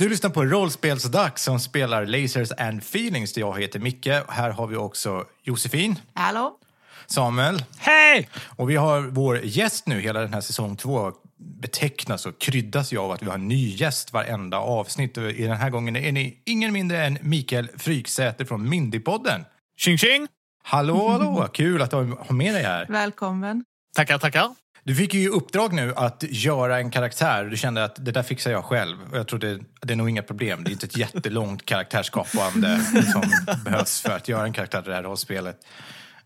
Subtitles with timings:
[0.00, 4.06] Du lyssnar på Rollspelsdags som spelar Lasers and Feelings jag heter Micke.
[4.28, 6.58] Här har vi också Josefin, Hallå?
[7.06, 8.28] Samuel Hej!
[8.46, 11.12] och vi har vår gäst nu hela den här säsong två
[11.60, 15.16] betecknas och kryddas ju av att vi har en ny gäst varenda avsnitt.
[15.16, 19.44] Och I den här gången är ni ingen mindre än Mikael Fryksäter från Mindypodden.
[19.76, 20.28] Tjing tjing!
[20.62, 21.48] Hallå, hallå!
[21.52, 22.86] Kul att du har med dig här.
[22.88, 23.64] Välkommen.
[23.96, 24.54] Tackar, tackar.
[24.88, 27.44] Du fick ju uppdrag nu att göra en karaktär.
[27.44, 28.96] Du kände att det där fixar jag själv.
[29.10, 30.64] Och jag tror det, det är nog inga problem.
[30.64, 32.80] Det är inte ett jättelångt karaktärsskapande
[33.12, 33.22] som
[33.64, 35.66] behövs för att göra en karaktär i det här rollspelet.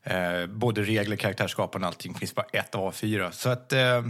[0.03, 3.31] Eh, både regler, karaktärsskapande och allting finns bara ett A4.
[3.31, 4.03] Så att eh,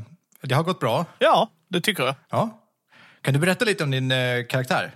[0.42, 1.06] det har gått bra.
[1.18, 2.14] Ja, det tycker jag.
[2.30, 2.62] Ja.
[3.22, 4.94] Kan du berätta lite om din eh, karaktär?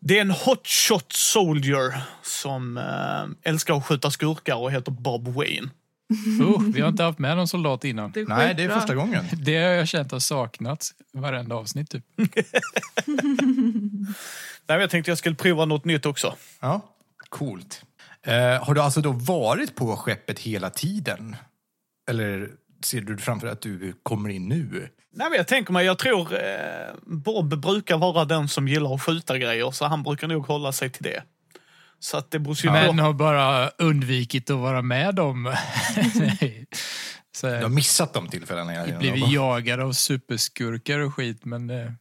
[0.00, 5.68] Det är en hotshot soldier som äh, älskar att skjuta skurkar och heter Bob Wayne.
[6.40, 8.12] Oh, vi har inte haft med någon soldat innan.
[8.12, 9.24] Det Nej, det är första gången.
[9.44, 12.04] Det har jag känt har saknats varenda avsnitt typ.
[12.16, 12.28] Nej,
[14.66, 16.34] men jag tänkte jag skulle prova något nytt också.
[16.60, 16.80] Ja,
[17.28, 17.82] coolt.
[18.26, 21.36] Eh, har du alltså då varit på skeppet hela tiden?
[22.10, 22.50] Eller
[22.84, 24.88] ser du framför dig att du kommer in nu?
[25.14, 29.02] Nej, men jag tänker mig, jag tror eh, Bob brukar vara den som gillar att
[29.02, 31.22] skjuta grejer, så han brukar nog hålla sig till det.
[32.02, 35.54] Så att det beror ju Men har bara undvikit att vara med dem.
[36.14, 36.66] Nej.
[37.36, 38.74] Så, Du har missat de tillfällena.
[38.74, 41.92] Jag blivit jagade av superskurkar och skit men eh,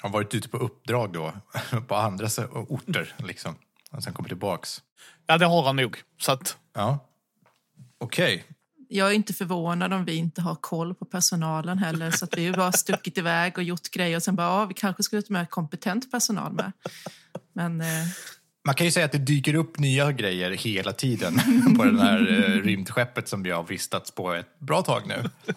[0.00, 1.32] har varit ute på uppdrag då,
[1.88, 3.54] på andra orter liksom.
[3.90, 4.82] Och sen kommer tillbaks.
[5.26, 6.02] Ja, det har han nog.
[6.20, 6.98] Så att, Ja.
[7.98, 8.44] Okej.
[8.88, 12.10] Jag är inte förvånad om vi inte har koll på personalen heller.
[12.10, 14.74] Så att vi har bara stuckit iväg och gjort grejer och sen bara, ja, vi
[14.74, 16.72] kanske skulle ta med kompetent personal med.
[17.52, 18.06] Men eh,
[18.64, 21.34] Man kan ju säga att det dyker upp nya grejer hela tiden
[21.76, 25.30] på det här eh, rymdskeppet som vi har vistats på ett bra tag nu.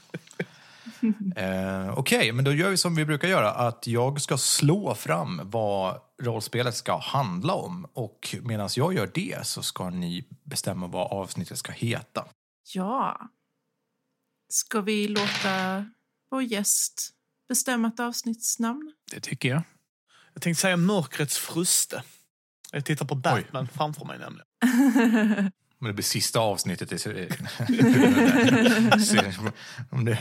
[1.36, 3.52] Eh, Okej, men då gör vi som vi brukar göra.
[3.52, 7.88] Att jag ska slå fram vad rollspelet ska handla om.
[7.94, 12.26] Och medan jag gör det så ska ni bestämma vad avsnittet ska heta.
[12.74, 13.30] ja.
[14.50, 15.86] Ska vi låta
[16.32, 17.10] vår gäst
[17.50, 18.94] bestämma ett avsnittsnamn?
[19.12, 19.62] det tycker jag.
[20.34, 22.04] jag tänkte säga Mörkrets fruste.
[22.72, 24.46] Jag tittar på Batman framför mig nämligen.
[25.80, 26.92] Men det blir sista avsnittet.
[26.92, 27.48] i serien.
[29.92, 30.20] Om det...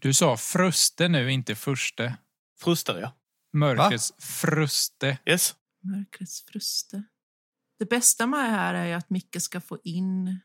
[0.00, 2.16] Du sa fruste nu, inte förste.
[2.60, 3.12] Fruste, ja.
[3.52, 5.18] Mörkrets fruste.
[5.26, 5.54] Yes.
[5.82, 7.02] Mörkrets fruste.
[7.78, 10.40] Det bästa med det här är att Micke ska få in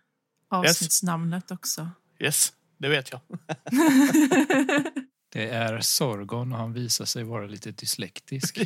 [0.50, 1.90] avsnittsnamnet också.
[2.20, 3.22] Yes, det vet jag.
[5.34, 8.58] Det är Sorgon och han visar sig vara lite dyslektisk.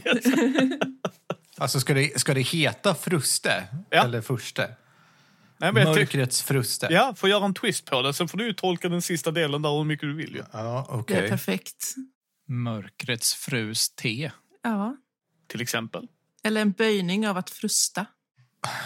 [1.57, 3.67] Alltså, ska det, ska det heta Fruste?
[3.89, 4.03] Ja.
[4.03, 4.69] Eller Förste?
[5.57, 6.87] Nej, men Mörkrets Fruste?
[6.91, 8.13] Ja, får göra en twist på det.
[8.13, 10.43] Sen får du ju tolka den sista delen där hur mycket du vill ju.
[10.53, 11.17] Ja, Det okej.
[11.17, 11.95] är perfekt.
[12.47, 14.31] Mörkrets frus te.
[14.63, 14.97] Ja.
[15.47, 16.07] Till exempel.
[16.43, 18.05] Eller en böjning av att frusta.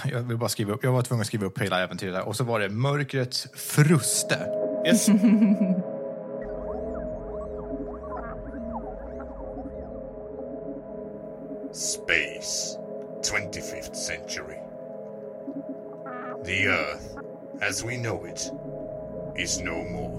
[0.06, 0.84] Jag vill bara skriva upp.
[0.84, 2.28] Jag var tvungen att skriva upp hela äventyret där.
[2.28, 4.48] Och så var det Mörkrets Fruste.
[4.88, 5.08] Yes.
[16.50, 17.16] The Earth,
[17.62, 18.50] as we know it,
[19.36, 20.18] is no more.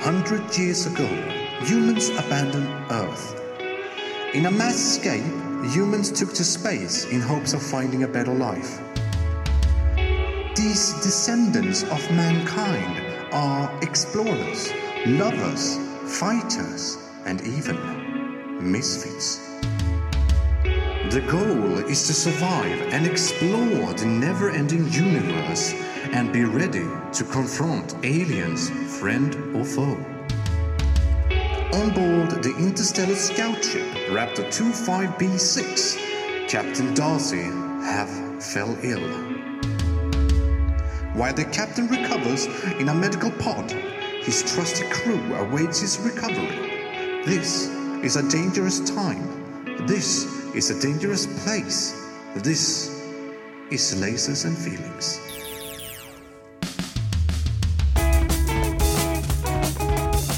[0.00, 1.06] Hundred years ago,
[1.66, 3.38] humans abandoned Earth.
[4.32, 5.22] In a mass escape,
[5.70, 8.80] humans took to space in hopes of finding a better life.
[10.56, 14.72] These descendants of mankind are explorers,
[15.04, 16.96] lovers, fighters,
[17.26, 19.53] and even misfits.
[21.14, 25.72] The goal is to survive and explore the never ending universe
[26.10, 29.96] and be ready to confront aliens, friend or foe.
[31.72, 37.44] On board the interstellar scout ship Raptor 25B6, Captain Darcy
[37.86, 38.10] have
[38.42, 39.08] fell ill.
[41.14, 42.46] While the captain recovers
[42.80, 47.22] in a medical pod, his trusty crew awaits his recovery.
[47.24, 47.68] This
[48.02, 49.28] is a dangerous time.
[49.86, 51.92] This is a dangerous place.
[52.36, 52.88] This
[53.72, 55.18] is Lasers and Feelings.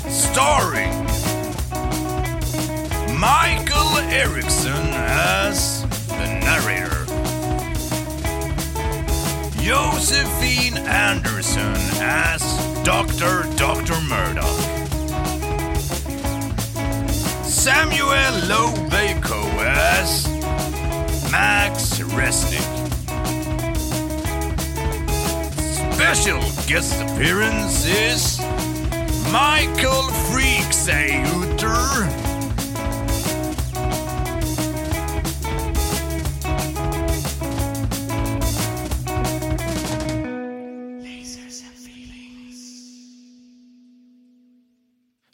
[0.08, 1.04] Starring
[3.18, 7.04] Michael Erickson as the narrator,
[9.62, 12.42] Josephine Anderson as
[12.84, 13.44] Dr.
[13.56, 14.00] Dr.
[14.08, 14.60] Murdoch,
[17.44, 18.85] Samuel Lobeco
[22.16, 22.64] Resnick.
[25.92, 28.40] Special guest appearances
[29.30, 32.06] Michael Freaksater!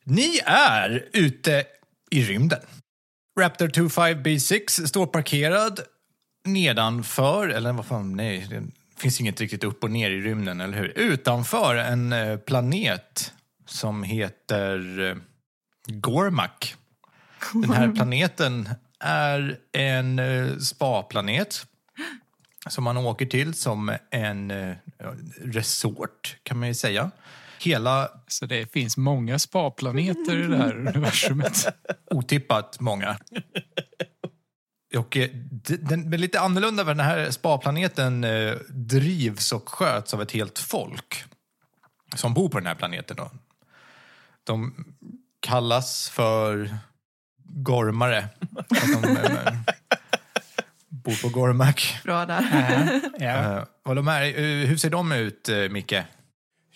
[0.04, 1.64] Ni är ute
[2.10, 2.60] i rymden.
[3.40, 5.80] Raptor 25B6 står parkerad
[6.44, 8.62] nedanför, eller vad fan, nej, det
[9.00, 10.98] finns inget riktigt upp och ner i rymden, eller hur?
[10.98, 13.32] Utanför en eh, planet
[13.66, 15.16] som heter eh,
[15.86, 16.74] Gormak.
[17.52, 18.68] Den här planeten
[19.00, 21.66] är en eh, spaplanet
[22.68, 24.52] som man åker till som en
[25.40, 27.10] resort, kan man ju säga.
[27.60, 31.66] Hela Så det finns många spaplaneter i det här universumet.
[32.10, 33.16] otippat många.
[34.96, 35.30] Och eh,
[35.78, 40.58] den är lite annorlunda för den här spaplaneten eh, drivs och sköts av ett helt
[40.58, 41.24] folk
[42.14, 43.16] som bor på den här planeten.
[43.16, 43.30] Då.
[44.44, 44.84] De
[45.40, 46.76] kallas för
[47.44, 48.28] gormare.
[48.56, 49.52] Att de eh,
[50.88, 51.98] bor på Gormak.
[52.04, 53.00] Bra där.
[53.18, 53.66] Ja.
[53.84, 55.94] Och de är, hur ser de ut, Micke?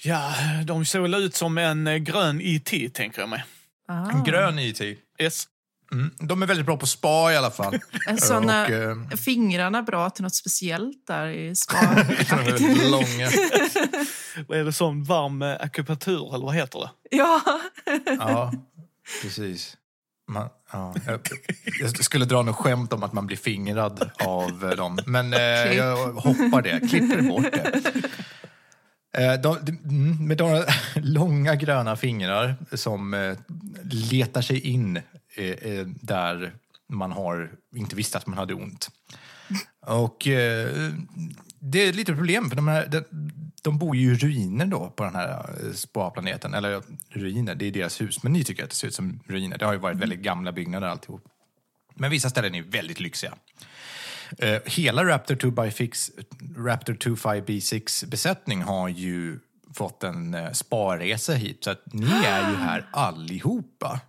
[0.03, 0.35] Ja,
[0.65, 3.45] de såg väl ut som en grön IT, tänker jag mig.
[3.89, 4.11] Ah.
[4.11, 4.81] En grön IT.
[5.19, 5.49] Yes.
[5.93, 6.11] Mm.
[6.19, 7.75] De är väldigt bra på spa i alla fall.
[8.07, 11.95] Är såna Och, eh, fingrarna bra till något speciellt där i spa?
[12.31, 13.31] de är långa.
[14.49, 16.91] Vad är det sån varm eh, akupunktur, eller vad heter det?
[17.17, 17.41] ja.
[18.19, 18.53] Ja,
[19.23, 19.77] precis.
[20.29, 21.21] Man, ja, jag,
[21.81, 25.41] jag skulle dra något skämt om att man blir fingrad av eh, dem, men eh,
[25.73, 27.83] jag hoppar det, klipper bort det.
[29.19, 33.37] Eh, de, de, mm, med några långa gröna fingrar som
[33.83, 35.01] letar sig in
[35.37, 36.55] eh, eh, där
[36.89, 38.91] man har inte visste att man hade ont.
[39.87, 40.93] Och eh,
[41.59, 43.05] det är lite problem, för de, här, de,
[43.63, 46.55] de bor ju i ruiner då på den här eh, spaplaneten.
[46.55, 49.59] Eller ruiner, det är deras hus, men ni tycker att det ser ut som ruiner.
[49.59, 51.25] Det har ju varit väldigt gamla byggnader alltihop.
[51.95, 53.35] Men vissa ställen är väldigt lyxiga.
[54.39, 56.11] Eh, hela Raptor 2x
[56.57, 59.39] Raptor 25B6 besättning har ju
[59.75, 64.01] fått en eh, sparresa hit, så att ni är ju här allihopa.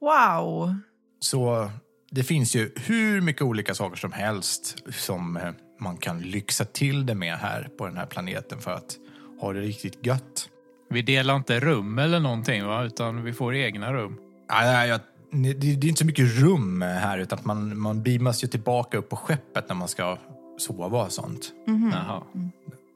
[0.00, 0.74] Wow.
[1.20, 1.70] Så
[2.10, 5.50] det finns ju hur mycket olika saker som helst som eh,
[5.80, 8.96] man kan lyxa till det med här på den här planeten för att
[9.40, 10.48] ha det riktigt gött.
[10.90, 12.84] Vi delar inte rum eller någonting, va?
[12.84, 14.18] utan vi får egna rum.
[14.48, 14.98] Ja, ja, ja,
[15.32, 18.98] det, det är inte så mycket rum här utan att man, man beamas ju tillbaka
[18.98, 20.18] upp på skeppet när man ska
[20.58, 21.52] sova och sånt.
[21.92, 22.22] Jaha.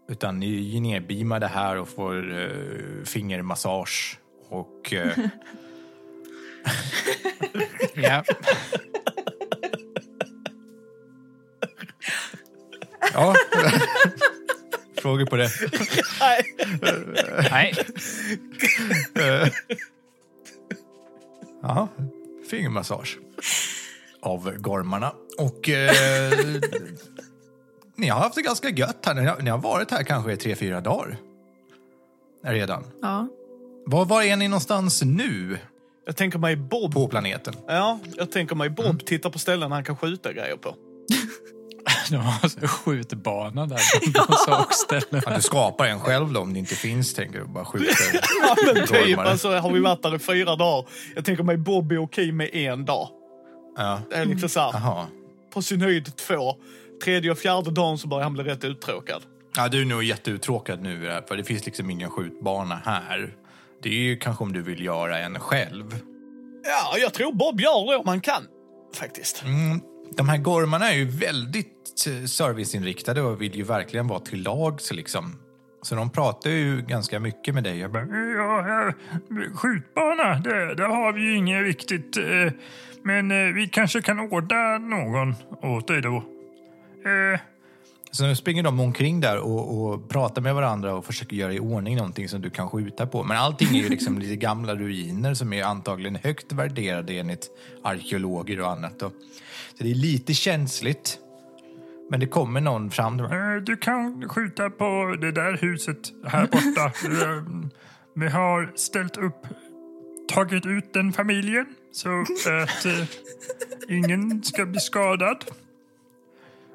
[0.08, 4.93] Utan ni är ju nerbeamade här och får uh, fingermassage och...
[4.93, 5.19] eh,
[7.94, 8.24] Ja.
[13.12, 13.34] ja.
[15.02, 15.50] Frågor på det?
[17.50, 17.74] Nej,
[21.62, 21.88] Ja,
[22.50, 23.18] fingermassage
[24.20, 25.12] av gormarna.
[25.38, 26.32] Och eh,
[27.96, 29.14] ni har haft det ganska gött här.
[29.14, 31.16] Ni har, ni har varit här kanske i tre, fyra dagar
[32.44, 32.84] redan.
[33.02, 33.28] Ja.
[33.86, 35.58] Var, var är ni någonstans nu
[36.06, 36.94] Jag tänker mig Bob.
[36.94, 37.54] på planeten?
[37.66, 40.75] Ja, jag tänker mig Bob tittar på ställen han kan skjuta grejer på.
[42.10, 43.78] de har så skjutbana där
[44.46, 45.22] sakställe.
[45.26, 47.44] Att du skapar en själv då, om det inte finns, tänker du.
[47.44, 47.94] Bara skjuter
[48.43, 49.19] Ja, men typ.
[49.19, 50.88] Alltså, har vi varit där i fyra dagar.
[51.14, 53.08] Jag tänker mig Bob är okej med en dag.
[53.76, 54.00] Ja.
[54.10, 55.06] Det är liksom så här, Jaha.
[55.55, 56.56] på sin höjd två.
[57.05, 59.22] Tredje och fjärde dagen så börjar han bli rätt uttråkad.
[59.56, 63.34] Ja, du är nog jätteuttråkad nu, eh, för det finns liksom ingen skjutbana här.
[63.82, 65.98] Det är ju kanske om du vill göra en själv.
[66.65, 68.43] Ja, jag tror Bob gör det om han kan.
[68.94, 69.43] Faktiskt.
[69.44, 69.81] Mm,
[70.17, 74.93] de här gormarna är ju väldigt eh, serviceinriktade och vill ju verkligen vara till lags
[74.93, 75.39] liksom.
[75.82, 77.79] Så de pratar ju ganska mycket med dig.
[77.79, 78.94] Jag bara, Ja, eh,
[79.56, 82.17] skjutbana, det, det har vi ju inget riktigt.
[82.17, 82.53] eh,
[83.03, 86.17] Men eh, vi kanske kan ordna någon åt dig då.
[86.17, 87.41] Eh,
[88.14, 91.60] Så nu springer de omkring där och, och pratar med varandra och försöker göra i
[91.60, 93.24] ordning någonting som du kan skjuta på.
[93.24, 97.50] Men allting är ju liksom lite gamla ruiner som är antagligen högt värderade enligt
[97.84, 98.98] arkeologer och annat.
[98.98, 99.08] Då.
[99.78, 101.19] Så det är lite känsligt.
[102.10, 103.20] Men det kommer någon fram.
[103.20, 106.92] och bara, eh, Du kan skjuta på det där huset här borta.
[107.24, 107.42] Eh,
[108.14, 109.46] Vi har ställt upp,
[110.34, 113.04] tagit ut den familjen så att eh,
[113.88, 115.44] ingen ska bli skadad.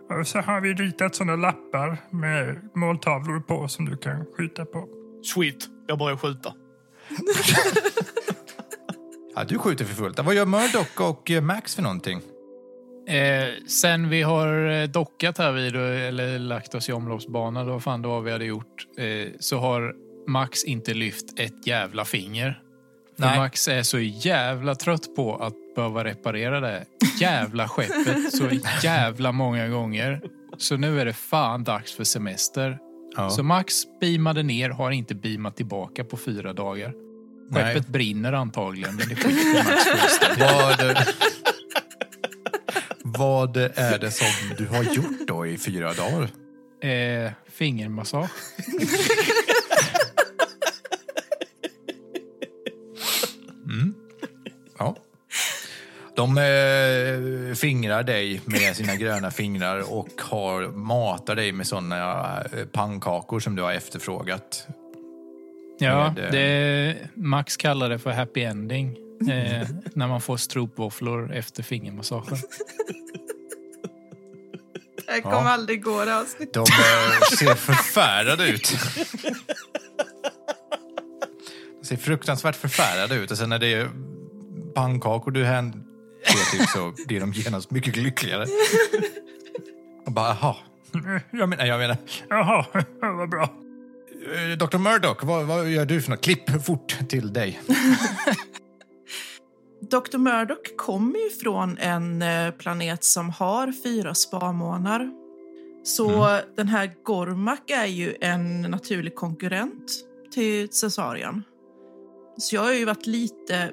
[0.09, 4.87] Och så har vi ritat sådana lappar med måltavlor på som du kan skjuta på.
[5.33, 5.67] Sweet.
[5.87, 6.53] Jag börjar skjuta.
[9.35, 10.19] Ja, du skjuter för fullt.
[10.19, 12.21] Vad gör Murdoch och eh, Max för någonting?
[13.07, 18.01] Eh, sen vi har eh, dockat här vid, eller lagt oss i omloppsbanan, då fan
[18.01, 19.95] det var vi hade gjort, eh, så har
[20.27, 22.61] Max inte lyft ett jävla finger.
[23.17, 26.85] Max är så jävla trött på att behöva reparera det
[27.19, 28.49] jävla skeppet så
[28.83, 30.21] jävla många gånger.
[30.57, 32.77] Så nu är det fan dags för semester.
[33.15, 33.29] Ja.
[33.29, 36.93] Så Max beamade ner, har inte beamat tillbaka på fyra dagar.
[37.49, 37.63] Nej.
[37.63, 40.97] Skeppet brinner antagligen, men det skiter Max Vad,
[43.03, 46.29] vad är det som du har gjort då i fyra dagar?
[46.83, 48.29] eh, Fingermassage.
[56.17, 62.65] De eh, fingrar dig med sina gröna fingrar och har, matar dig med såna eh,
[62.71, 64.67] pannkakor som du har efterfrågat.
[65.79, 68.97] Ja, Med, eh, det, Max kallar det för happy ending.
[69.29, 72.37] Eh, när man får stropvåfflor efter fingermassagen.
[75.05, 75.49] Det här kommer Ja.
[75.49, 76.53] aldrig gå det avsnittet.
[76.53, 78.77] De eh, ser förfärade ut.
[81.81, 83.31] De ser fruktansvärt förfärade ut.
[83.31, 83.89] Och sen när det är
[84.75, 85.86] pannkakor du hänvisar
[86.51, 88.45] till så blir de genast mycket lyckligare.
[90.05, 90.55] Och bara, jaha.
[91.31, 91.97] Jag menar, jag menar
[92.29, 92.65] Jaha,
[93.01, 93.43] vad bra.
[93.43, 94.77] eh, Dr.
[94.77, 96.21] Murdoch, vad, vad gör du för något?
[96.21, 97.61] Klipp fort till dig.
[99.81, 100.17] Dr.
[100.17, 105.11] Murdoch kommer ju från en eh, planet som har fyra spamånar.
[105.83, 109.91] Så den här Gormak är ju en naturlig konkurrent
[110.33, 111.43] till Caesarian.
[112.37, 113.71] Så jag har ju varit lite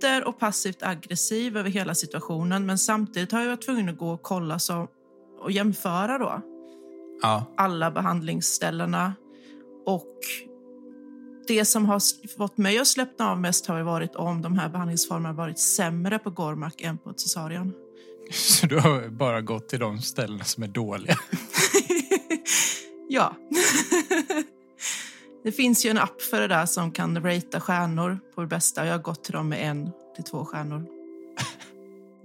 [0.00, 4.10] bitter och passivt aggressiv över hela situationen men samtidigt har jag varit tvungen att gå
[4.10, 4.88] och kolla så,
[5.40, 6.42] och jämföra då
[7.22, 7.44] Ja.
[7.56, 9.14] alla behandlingsställena.
[9.86, 10.16] Och
[11.48, 12.00] det som har
[12.36, 16.30] fått mig att släppna av mest har varit om de här behandlingsformerna varit sämre på
[16.30, 17.72] Gormak än på Cesarian.
[18.32, 21.16] Så du har bara gått till de ställena som är dåliga.
[23.08, 23.36] ja.
[25.44, 28.86] det finns ju en app för det där som kan ratea stjärnor på det bästa.
[28.86, 30.86] Jag har gått till dem med en till två stjärnor.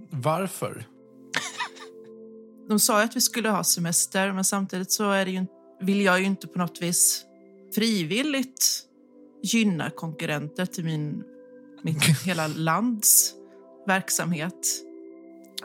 [0.09, 0.85] Varför?
[2.69, 5.45] De sa ju att vi skulle ha semester, men samtidigt så är det ju,
[5.81, 7.25] vill jag ju inte på något vis
[7.75, 8.81] frivilligt
[9.43, 11.23] gynna konkurrenter till min,
[11.81, 13.33] mitt hela lands
[13.87, 14.81] verksamhet.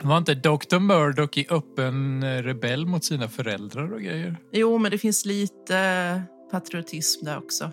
[0.01, 0.79] Var inte Dr.
[0.79, 4.37] Murdoch i öppen rebell mot sina föräldrar och grejer?
[4.51, 7.71] Jo, men det finns lite patriotism där också.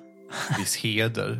[0.59, 1.39] Viss heder.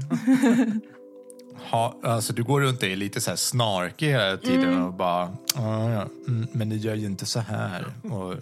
[1.71, 5.37] Ha, alltså du går runt och är lite så här snarkig hela tiden och bara,
[5.55, 7.85] "Ja, ja, mm, men ni gör ju inte så här.
[8.03, 8.35] Och,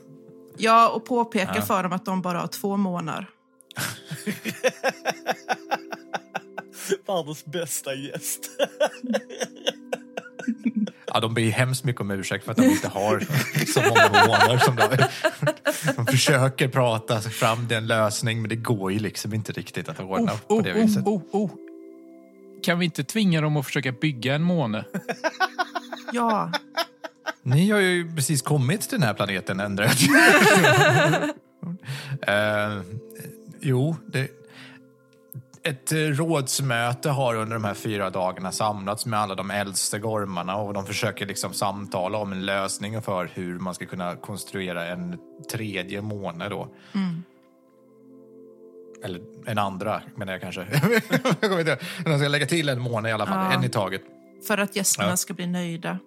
[0.58, 1.62] Ja, och påpeka Ja.
[1.62, 3.26] för dem att de bara har två månader.
[7.06, 8.40] Världens bästa gäst.
[11.06, 13.20] ja, de ber hemskt mycket om ursäkt för att de inte har
[13.72, 14.88] så många månader som de.
[16.16, 20.32] Försöker prata fram till en lösning men det går ju liksom inte riktigt att ordna
[20.32, 21.06] Oh, på det viset.
[21.06, 21.50] oh, oh, oh.
[22.62, 24.84] Kan vi inte tvinga dem att försöka bygga en måne?
[26.12, 26.52] Ja,
[27.42, 29.96] Ni har ju precis kommit till den här planeten, ändrat.
[32.28, 32.82] uh,
[33.60, 34.28] jo, det,
[35.66, 40.56] ett eh, rådsmöte har under de här fyra dagarna samlats med alla de äldste gormarna
[40.56, 45.18] och de försöker liksom samtala om en lösning för hur man ska kunna konstruera en
[45.52, 46.68] tredje måne då.
[49.04, 50.66] Eller en andra, menar jag kanske.
[51.40, 51.78] jag kommer inte.
[52.04, 53.58] De ska lägga till en måne i alla fall, Ja.
[53.58, 54.02] en i taget.
[54.46, 55.16] för att gästerna Ja.
[55.16, 55.98] ska bli nöjda.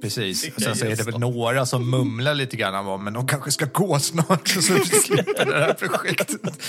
[0.00, 0.44] Precis.
[0.44, 3.26] Vilka Och sen så är det väl några som mumlar lite grann om men de
[3.26, 6.62] kanske ska gå snart så vi slipper det här projektet.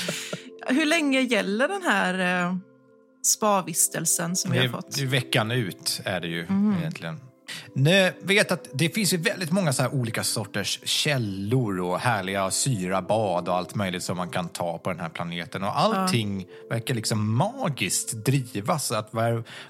[0.68, 2.56] Hur länge gäller den här eh,
[3.24, 4.96] spavistelsen som vi har fått?
[4.96, 6.48] det är veckan ut är det ju
[6.80, 7.20] egentligen.
[7.74, 13.48] Ni vet att det finns ju väldigt många så olika sorters källor och härliga syrabad
[13.48, 15.64] och allt möjligt som man kan ta på den här planeten.
[15.64, 18.92] Och allting verkar liksom magiskt drivas.
[18.92, 19.14] Att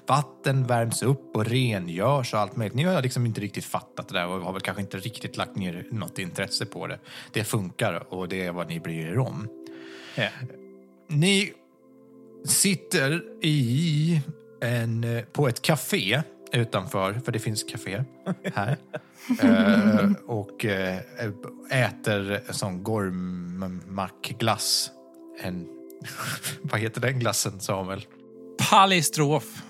[0.06, 2.74] vatten värms upp och rengörs och allt möjligt.
[2.74, 5.56] Ni har liksom inte riktigt fattat det där och har väl kanske inte riktigt lagt
[5.56, 6.98] ner något intresse på det.
[7.32, 9.48] Det funkar och det är vad ni bryr er om.
[10.14, 10.28] Ja.
[11.08, 11.52] Ni
[12.44, 14.20] sitter i
[14.60, 18.04] en, eh, på ett café utanför, för det finns café
[18.54, 18.76] här.
[19.42, 20.98] eh, och eh,
[21.70, 24.90] äter en sån gormmackglass.
[25.42, 25.68] En,
[26.62, 28.06] vad heter den glassen, Samuel?
[28.70, 29.62] Palistrof.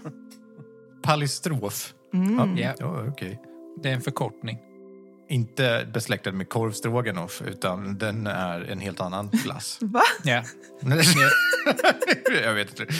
[1.03, 1.95] Palistrof.
[2.15, 2.57] Mm.
[2.59, 3.41] Ja, Ja, okej.
[3.83, 4.59] det är en förkortning.
[5.29, 9.79] Inte besläktad med korvstroganoff, utan den är en helt annan glass.
[9.81, 10.03] Va?
[10.25, 10.43] Ja.
[12.45, 12.95] Jag vet inte.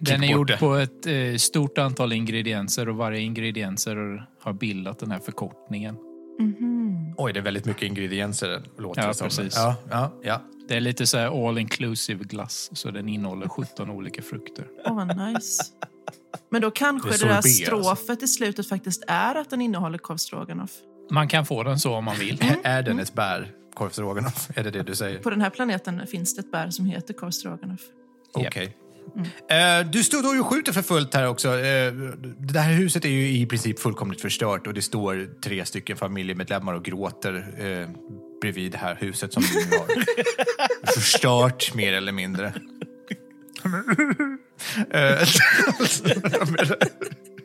[0.00, 0.56] Den är Klipp bort gjord det.
[0.56, 5.96] på ett eh, stort antal ingredienser och varje ingredienser har bildat den här förkortningen.
[6.40, 7.14] Mhm.
[7.16, 9.24] Oj, det är väldigt mycket ingredienser, låter Ja, det som.
[9.28, 9.54] precis.
[9.56, 10.42] Ja, ja, ja.
[10.68, 14.66] Det är lite så här all inclusive glass, så den innehåller 17 olika frukter.
[14.84, 15.62] Åh, vad nice.
[16.50, 20.66] Men då kanske Det det, där strofet i slutet faktiskt är att den innehåller korv.
[21.10, 22.44] Man kan få den så om man vill.
[22.64, 24.18] Är den ett bär, korv?
[24.54, 25.18] Är det det du säger?
[25.18, 27.78] På den här planeten finns det ett bär som heter korv.
[28.34, 28.76] Okej.
[29.50, 31.48] Eh, du står och skjuter för fullt här också.
[31.48, 31.92] Eh,
[32.38, 36.74] det här huset är ju i princip fullkomligt förstört och det står tre stycken familjemedlemmar
[36.74, 37.88] och gråter eh,
[38.40, 39.86] bredvid det här huset som du har
[40.94, 42.52] förstört mer eller mindre.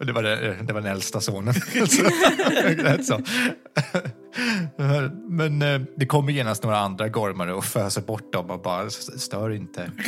[0.00, 1.54] Och det var, det, det var den äldsta sonen.
[5.28, 9.20] Men eh, det kommer genast några andra gormare och föser bort dem och bara "S-
[9.22, 9.90] stör inte.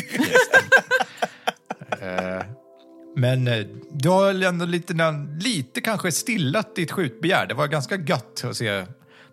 [2.03, 2.43] Eh,
[3.17, 4.95] Men eh, du har ändå lite,
[5.41, 7.47] lite kanske stillat ditt skjutbegär.
[7.47, 8.85] Det var ganska gött att se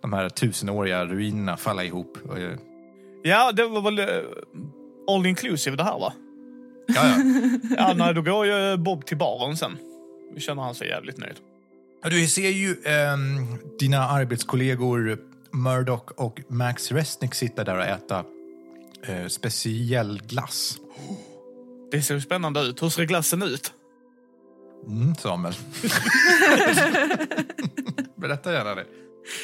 [0.02, 2.18] de här tusenåriga ruinerna falla ihop.
[3.24, 4.00] Ja, det var väl
[5.12, 6.14] all inclusive det här va?
[6.88, 7.18] Ja, ja.
[7.78, 9.78] Ja, nej, då går ju Bob till baren sen.
[10.34, 11.36] Vi känner han sig jävligt nöjd.
[12.04, 15.20] Du ser ju ehm, dina arbetskollegor
[15.52, 18.26] Murdoch och Max Resnick sitta där och äta
[19.04, 20.78] eh, speciell glass.
[21.92, 22.84] Det ser spännande ut.
[22.84, 23.74] Hur ser glassen ut?
[24.88, 25.54] Mm, Samuel.
[28.16, 28.86] Berätta gärna det.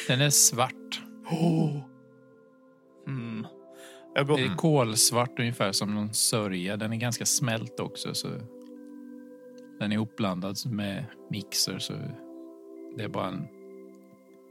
[0.08, 1.00] Den är svart.
[3.06, 3.46] Mm.
[4.14, 4.36] Jag går...
[4.36, 6.76] Det är kolsvart ungefär som någon sörja.
[6.76, 8.14] Den är ganska smält också.
[8.14, 8.28] Så
[9.84, 11.92] den är uppblandad med mixer så
[12.96, 13.48] det är bara en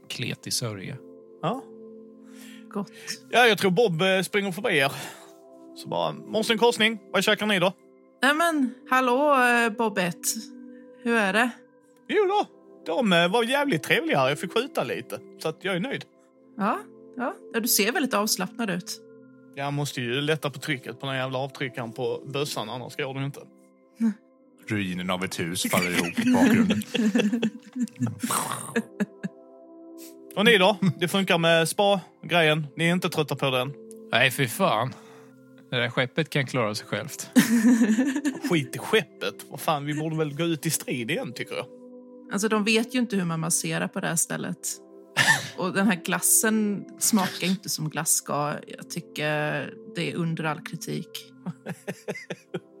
[0.08, 0.96] kletig sörja.
[1.42, 1.62] Ja.
[2.68, 2.92] Gott.
[3.30, 4.92] ja, jag tror Bob eh, springer förbi er.
[5.76, 6.98] Så bara, måste en korsning.
[7.12, 7.72] Vad käkar ni då?
[8.22, 10.28] Nej men, hallå eh, Bobette.
[11.02, 11.50] Hur är det?
[12.08, 12.46] Jo då,
[12.86, 14.28] de eh, var jävligt trevliga här.
[14.28, 15.20] Jag fick skjuta lite.
[15.38, 16.04] Så att jag är nöjd.
[16.56, 16.78] Ja,
[17.16, 17.34] ja.
[17.52, 19.00] ja du ser väldigt avslappnad ut.
[19.54, 23.24] Jag måste ju lätta på trycket på den jävla avtryckaren på bössan, annars går det
[23.24, 23.40] inte.
[24.66, 26.82] Ruinen av ett hus faller ihop i bakgrunden.
[30.36, 30.76] Och ni då?
[30.98, 32.66] Det funkar med spa-grejen?
[32.76, 33.72] Ni är inte trötta på den?
[34.12, 34.94] Nej, för fan.
[35.70, 37.30] Det där skeppet kan klara sig självt.
[38.50, 39.34] Skit i skeppet.
[39.48, 41.66] Vad fan, vi borde väl gå ut i strid igen, tycker jag.
[42.32, 44.58] Alltså de vet ju inte hur man masserar på det här stället.
[45.56, 48.54] Och den här glassen smakar inte som glass ska.
[48.66, 51.08] Jag tycker det är under all kritik.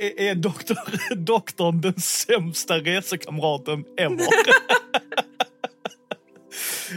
[0.00, 0.76] Är- Är doktor,
[1.24, 4.26] doktorn den sämsta resekamraten ever?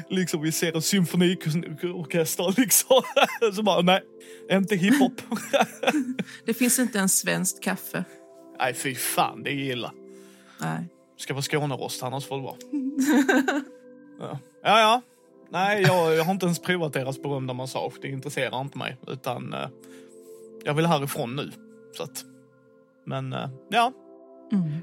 [0.10, 3.02] liksom vi ser en symfoniorkester liksom.
[3.56, 4.02] Så bara, nej,
[4.52, 5.22] inte hiphop.
[6.46, 8.04] Det finns inte en svenskt kaffe.
[8.60, 9.92] nej, fy fan, det är illa.
[10.62, 10.86] Nej.
[11.18, 12.56] Ska vara Skånerost, annars får det vara.
[14.20, 14.40] ja.
[14.64, 15.02] ja, ja.
[15.50, 17.94] Nej, jag, jag har inte ens provat deras berömda massage.
[18.02, 18.98] Det intresserar inte mig.
[19.08, 19.70] Utan eh,
[20.64, 21.52] jag vill härifrån nu.
[21.98, 22.24] Så att,
[23.06, 23.94] men eh, ja,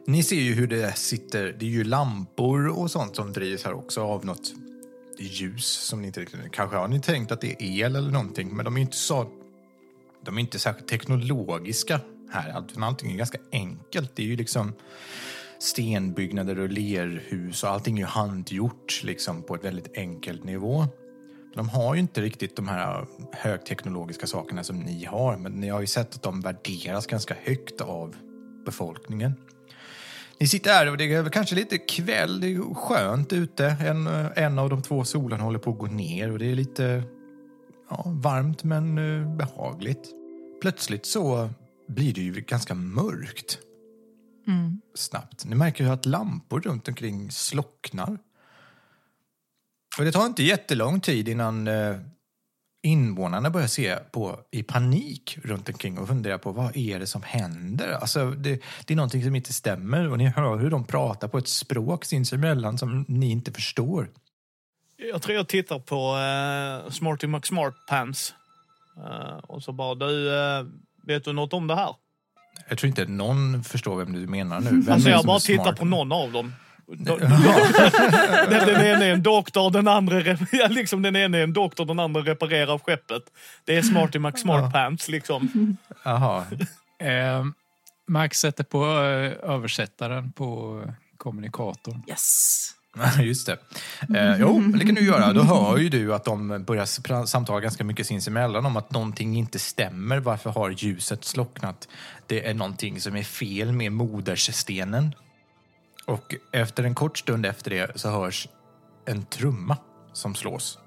[0.07, 3.73] Ni ser ju hur det sitter, det är ju lampor och sånt som drivs här
[3.73, 4.53] också av något
[5.19, 6.41] ljus som ni inte riktigt...
[6.53, 9.31] Kanske har ni tänkt att det är el eller någonting, men de är inte så...
[10.25, 12.01] De är inte särskilt teknologiska
[12.31, 12.51] här.
[12.51, 14.17] Allt- Allting är ganska enkelt.
[14.17, 14.73] Det är ju liksom
[15.59, 20.87] stenbyggnader och lerhus och allting är ju handgjort liksom på ett väldigt enkelt nivå.
[21.55, 25.81] De har ju inte riktigt de här högteknologiska sakerna som ni har, men ni har
[25.81, 28.17] ju sett att de värderas ganska högt av
[28.65, 29.33] befolkningen.
[30.41, 33.67] Ni sitter här och det är kanske lite kväll, det är skönt ute.
[33.67, 34.07] En,
[34.37, 37.03] en av de två solen håller på att gå ner och det är lite
[37.91, 40.09] ja, varmt men eh, behagligt.
[40.61, 41.51] Plötsligt så
[41.89, 43.59] blir det ju ganska mörkt
[44.95, 45.45] snabbt.
[45.45, 48.19] Ni märker ju att lampor runt omkring slocknar.
[49.99, 51.97] Och det tar inte jättelång tid innan eh,
[52.83, 57.23] invånarna börjar se på i panik runt omkring och fundera på vad är det som
[57.23, 57.93] händer?
[57.93, 61.39] Alltså, det, det är någonting som inte stämmer och ni hör hur de pratar på
[61.39, 64.11] ett språk sinsemellan som ni inte förstår.
[64.97, 68.35] jag tror jag tittar på eh, Smarty McSmart Pants.
[68.97, 70.67] Eh, och så bara, du, eh,
[71.07, 71.95] vet du något om det här?
[72.69, 74.71] Jag tror inte någon förstår vem du menar nu.
[74.81, 76.53] Vem Alltså jag bara tittar på någon av dem.
[78.49, 80.19] den, den ena är en doktor, den andra,
[80.69, 83.23] liksom, den ena är en doktor, den andra reparerar skeppet.
[83.65, 85.77] Det är Smarty McSmart Pants liksom.
[86.03, 86.45] Jaha.
[87.01, 87.45] Eh,
[88.09, 92.03] Max sätter på eh, översättaren på eh, kommunikatorn.
[92.09, 92.75] Yes.
[93.23, 93.59] Just det.
[94.19, 95.33] Eh, jo, det kan du göra.
[95.33, 99.59] Då hör ju du att de börjar samtala ganska mycket sinsemellan om att någonting inte
[99.59, 100.19] stämmer.
[100.19, 101.89] Varför har ljuset slocknat?
[102.27, 105.15] Det är någonting som är fel med modersstenen.
[106.09, 108.49] Och efter en kort stund efter det så hörs
[109.07, 109.77] en trumma
[110.13, 110.79] som slås.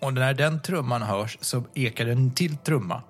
[0.00, 3.02] Och när den trumman hörs så ekar en till trumma.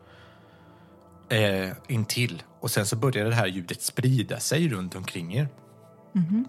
[1.31, 2.43] eh, intill.
[2.61, 5.49] Och sen så börjar det här ljudet sprida sig runt omkring er.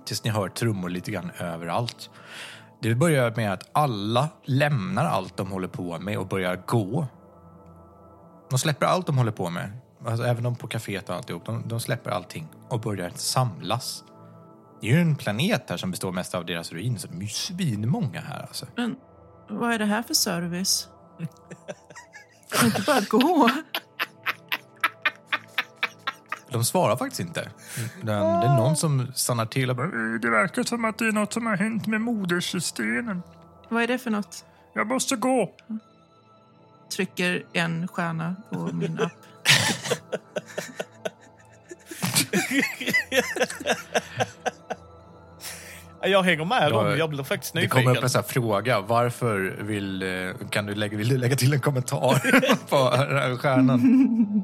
[0.06, 2.10] Tills ni hör trummor lite grann överallt.
[2.82, 7.08] Det börjar med att alla lämnar allt de håller på med och börjar gå.
[8.50, 9.72] De släpper allt de håller på med.
[10.06, 11.46] Alltså, även de på kaféet och alltihop.
[11.46, 14.04] De, de släpper allting och börjar samlas.
[14.82, 17.22] Det är ju en planet här som består mest av deras ruiner, så de är
[17.22, 18.65] ju svinmånga här alltså.
[18.76, 18.96] Men
[19.50, 20.88] vad är det här för service?
[22.52, 23.50] Kan inte bara gå?
[26.50, 27.52] De svarar faktiskt inte.
[28.02, 28.06] Den,
[28.39, 29.86] det är någon som stannar till och bara...
[29.88, 33.22] Eh, Det verkar som att det är något som har hänt med modersstenen.
[33.70, 34.46] Vad är det för något?
[34.74, 35.52] Jag måste gå.
[36.96, 39.12] Trycker en stjärna på min app.
[46.04, 46.98] Jag hänger med dem.
[46.98, 47.84] Jag blir faktiskt Det nyfiken.
[47.84, 48.82] kommer upp en sån här fråga.
[48.82, 52.14] Varför vill, eh, kan du lägga, vill du lägga till en kommentar
[52.70, 54.44] på stjärnan?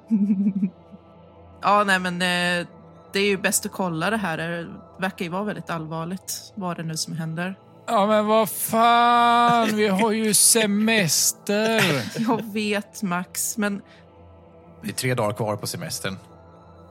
[1.61, 2.67] Ja, nej men eh,
[3.13, 4.37] det är ju bäst att kolla det här.
[4.37, 4.67] Det
[4.99, 7.55] verkar ju vara väldigt allvarligt, vad det nu som händer.
[7.87, 11.81] Ja, men vad fan, vi har ju semester.
[12.27, 13.81] Jag vet Max, men
[14.83, 16.17] Det är tre dagar kvar på semestern.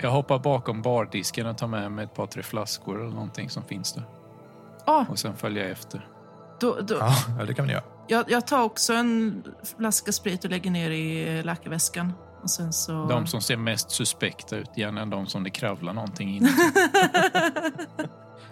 [0.00, 3.62] Jag hoppar bakom bardisken och tar med mig ett par, tre flaskor eller någonting som
[3.64, 4.04] finns där.
[4.86, 6.08] Ah, Och sen följer jag efter.
[6.60, 7.84] då, då, Ja, ja, det kan man göra.
[8.08, 9.42] jag, jag tar också en
[9.78, 12.12] flaska sprit och lägger ner i läkarväskan.
[12.42, 13.06] Och sen så...
[13.06, 16.48] De som ser mest suspekta ut, gärna de som det kravlar någonting in.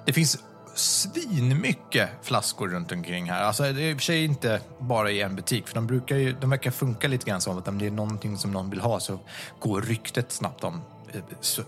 [0.07, 0.39] Det finns
[0.75, 3.43] svinmycket flaskor runt omkring här.
[3.43, 6.17] Alltså, det är i och för sig inte bara i en butik, för de, brukar
[6.17, 8.81] ju, de verkar funka lite grann som att om det är någonting som någon vill
[8.81, 9.19] ha så
[9.61, 10.81] går ryktet snabbt om
[11.13, 11.21] eh,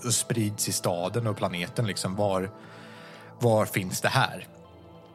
[0.07, 1.87] och sprids i staden och planeten.
[1.87, 2.51] Liksom, var,
[3.39, 4.47] var finns det här?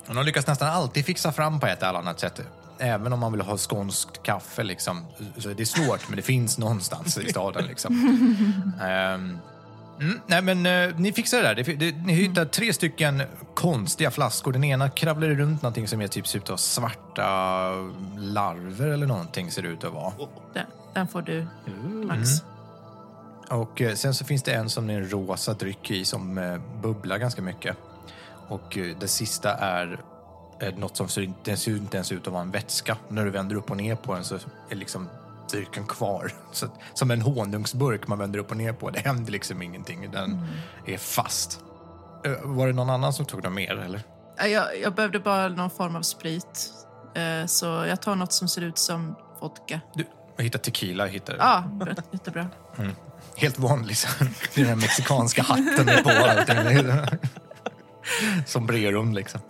[0.08, 2.42] Och de lyckas nästan alltid fixa fram på ett eller annat sätt.
[2.80, 4.64] Även om man vill ha skånskt kaffe.
[4.64, 5.06] Liksom.
[5.38, 7.66] Så det är svårt, men det finns någonstans i staden.
[7.66, 7.96] Liksom.
[10.02, 11.56] Mm, nej men eh, ni fixar det där.
[11.56, 14.52] Det, det, ni hittar tre stycken konstiga flaskor.
[14.52, 17.72] Den ena kravlar runt någonting som är typ ser ut att vara svarta
[18.18, 20.14] larver eller någonting ser det ut att vara.
[20.54, 21.48] Den, den får du,
[22.08, 22.30] Max.
[22.42, 23.62] Mm.
[23.62, 26.58] Och eh, sen så finns det en som är en rosa dryck i som eh,
[26.82, 27.78] bubblar ganska mycket.
[28.48, 30.00] Och eh, det sista är
[30.62, 32.98] eh, något som ser, den ser inte ens ut att vara en vätska.
[33.10, 34.36] När du vänder upp och ner på den så
[34.70, 35.10] är liksom
[35.52, 36.32] drycken kvar.
[36.52, 38.90] Så, som en honungsburk man vänder upp och ner på.
[38.90, 40.12] Det händer liksom ingenting.
[40.12, 40.48] Den
[40.86, 41.60] är fast.
[42.26, 44.02] Eh, Var det någon annan som tog dem mer eller?
[44.38, 46.70] Ja, Jag, jag behövde bara någon form av sprit.
[47.48, 49.82] Så jag tar något som ser ut som vodka.
[49.94, 50.06] Du,
[50.38, 51.06] jag hittade tequila.
[51.06, 51.38] Jag hittade.
[51.38, 52.48] Ja, bra, jättebra.
[53.36, 53.96] Helt vanlig.
[54.56, 56.10] den mexikanska hatten med på.
[58.46, 59.42] Sombreron liksom.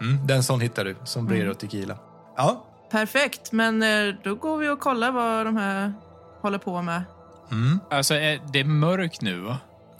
[0.00, 0.96] Mm, den sån hittar du.
[1.04, 1.98] Sombrero och tequila.
[2.36, 5.92] Ja, Perfekt, men eh, då går vi och kollar vad de här
[6.40, 7.02] håller på med.
[7.90, 9.58] Alltså, är det är mörkt nu, va?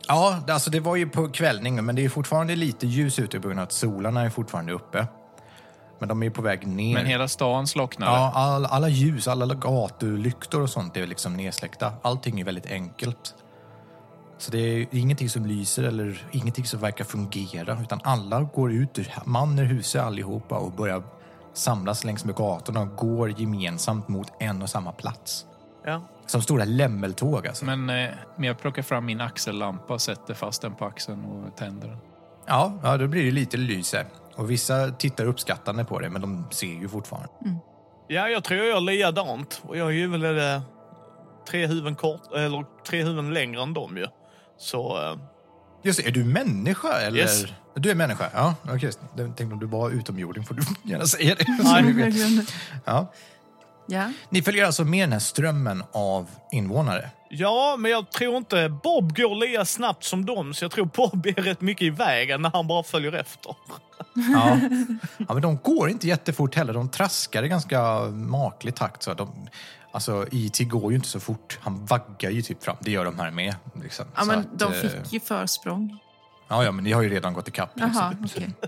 [0.09, 3.49] Ja, alltså det var ju på kvällning, men det är fortfarande lite ljus ute på
[3.49, 5.07] grund av att solarna är fortfarande uppe.
[5.99, 6.95] Men de är på väg ner.
[6.95, 8.13] Men hela stan slocknade.
[8.13, 11.93] Ja, all, alla ljus, alla gatulyktor och sånt är liksom nedsläckta.
[12.03, 13.35] Allting är väldigt enkelt.
[14.45, 18.99] Så det är ingenting som lyser eller ingenting som verkar fungera, utan alla går ut
[18.99, 21.03] ur man ur huset allihopa och börjar
[21.53, 25.47] samlas längs med gatorna och går gemensamt mot en och samma plats.
[25.85, 26.03] Ja.
[26.27, 27.65] Som stora lämmeltåg alltså.
[27.65, 31.89] Men, eh, men jag plockar fram min axellampa, sätter fast den på axeln och tänder
[31.89, 31.99] den.
[32.47, 34.07] Ja, ja, då blir det lite lyse.
[34.37, 37.29] Och vissa tittar uppskattande på det, men de ser ju fortfarande.
[38.09, 39.63] ja, jag tror jag gör likadant.
[39.67, 40.63] Och jag är ju väl eh,
[41.49, 44.07] tre huvuden kort, eller tre huvuden längre än dem ju.
[44.59, 45.19] Så eh,
[45.83, 47.19] Just det, är du människa eller?
[47.19, 47.45] Yes.
[47.77, 48.31] Du är människa?
[48.35, 48.91] Ja, okej.
[49.17, 51.47] Jag tänkte om du var utomjording får du gärna säga det.
[51.65, 52.47] Nej.
[52.85, 53.13] Ja.
[53.87, 54.13] Ja.
[54.29, 57.11] Ni följer alltså med den här strömmen av invånare.
[57.31, 61.27] Ja, men jag tror inte Bob går lika snabbt som dem, så jag tror Bob
[61.27, 63.57] är rätt mycket i vägen när han bara följer efter.
[64.15, 64.59] Ja.
[65.19, 66.73] ja, men de går inte jättefort heller.
[66.73, 69.03] De traskar i ganska maklig takt.
[69.03, 69.49] Så de,
[69.95, 71.59] alltså, IT går ju inte så fort.
[71.63, 72.77] Han vaggar ju typ fram.
[72.81, 73.55] Det gör de här med.
[73.83, 74.07] Liksom.
[74.15, 75.99] Ja, Så men att, de eh, fick ju försprång.
[76.49, 77.71] Ja, ja, men ni har ju redan gått ikapp.
[77.75, 77.95] liksom.
[77.95, 78.55] Jaha, okej.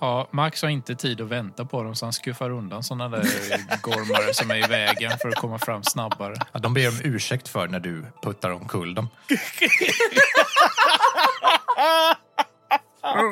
[0.00, 3.22] Ja, Max har inte tid att vänta på dem så han skuffar undan såna där
[3.82, 6.34] gormare som är i vägen för att komma fram snabbare.
[6.52, 9.08] Ja, de ber om ursäkt för när du puttar omkull dem.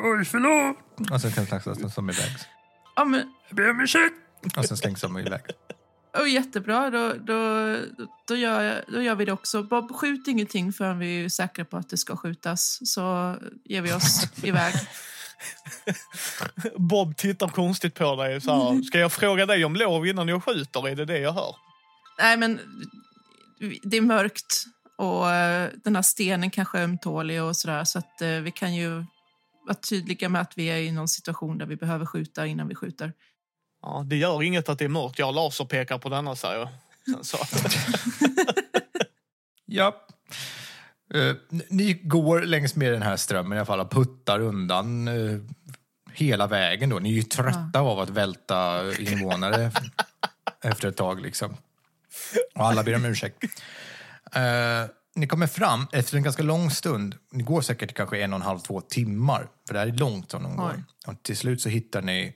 [0.03, 0.77] Oj, förlåt.
[1.11, 2.31] Och sen slängs de iväg.
[2.95, 4.15] Ja, men Jag ber om ursäkt.
[4.57, 5.41] Och sen slängs de iväg.
[6.21, 6.89] Oh, jättebra.
[6.89, 7.75] Då, då,
[8.27, 9.63] då, gör då gör vi det också.
[9.63, 12.79] Bob, skjut ingenting förrän vi är säkra på att det ska skjutas.
[12.83, 14.73] Så ger vi oss iväg.
[16.75, 18.81] Bob tittar konstigt på dig så här.
[18.87, 20.87] Ska jag fråga dig om lov innan jag skjuter?
[20.87, 21.55] Är det det jag hör?
[22.19, 22.59] Nej, men
[23.83, 24.65] det är mörkt.
[24.97, 27.83] Och eh, den här stenen kanske är ömtålig och sådär.
[27.83, 29.05] Så att eh, vi kan ju
[29.67, 32.75] vara tydliga med att vi är i någon situation där vi behöver skjuta innan vi
[32.75, 33.13] skjuter.
[33.81, 35.19] Ja, det gör inget att det är mörkt.
[35.19, 36.69] Jag har laserpekar på denna, säger
[37.05, 37.25] jag.
[37.25, 37.37] Så.
[39.69, 40.07] Ja.
[41.13, 41.35] Eh,
[41.69, 45.39] ni går längs med den här strömmen i alla fall och puttar undan eh,
[46.13, 46.89] hela vägen.
[46.89, 46.99] Då.
[46.99, 49.71] Ni är ju trötta av att välta invånare
[50.63, 51.21] efter ett tag.
[51.21, 51.57] Liksom.
[52.55, 53.43] Och alla ber om ursäkt.
[54.33, 57.15] Eh, ni kommer fram efter en ganska lång stund.
[57.31, 59.47] Ni går säkert kanske en och en halv, två timmar.
[59.67, 60.83] För det här är långt som de går.
[61.07, 62.33] Och till slut så hittar ni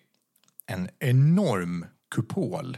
[0.74, 2.78] en enorm kupol.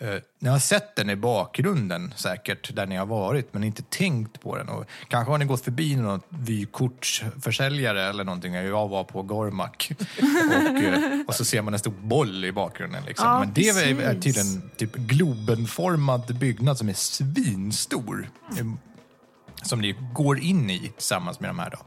[0.00, 4.40] Eh, ni har sett den i bakgrunden säkert, där ni har varit, men inte tänkt
[4.40, 4.68] på den.
[4.68, 8.54] Och kanske har ni gått förbi någon vykortsförsäljare eller någonting.
[8.54, 9.90] Jag var på Gormak.
[10.72, 13.04] och, eh, och så ser man en stor boll i bakgrunden.
[13.06, 13.26] Liksom.
[13.28, 18.30] Ja, men det är, är tydligen typ globenformad byggnad som är svinstor.
[18.58, 18.66] eh,
[19.62, 21.70] Som ni går in i tillsammans med de här.
[21.70, 21.78] Då.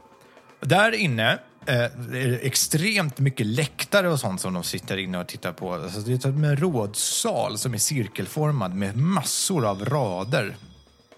[0.62, 5.26] Där inne eh, är det extremt mycket läktare och sånt som de sitter inne och
[5.26, 5.74] tittar på.
[5.74, 10.56] Alltså, det är som en rådsal som är cirkelformad med massor av rader.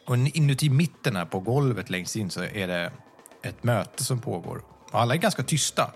[0.07, 2.93] Och inuti mitten här på golvet längst in så är det
[3.43, 4.63] ett möte som pågår.
[4.93, 5.95] Och alla är ganska tysta.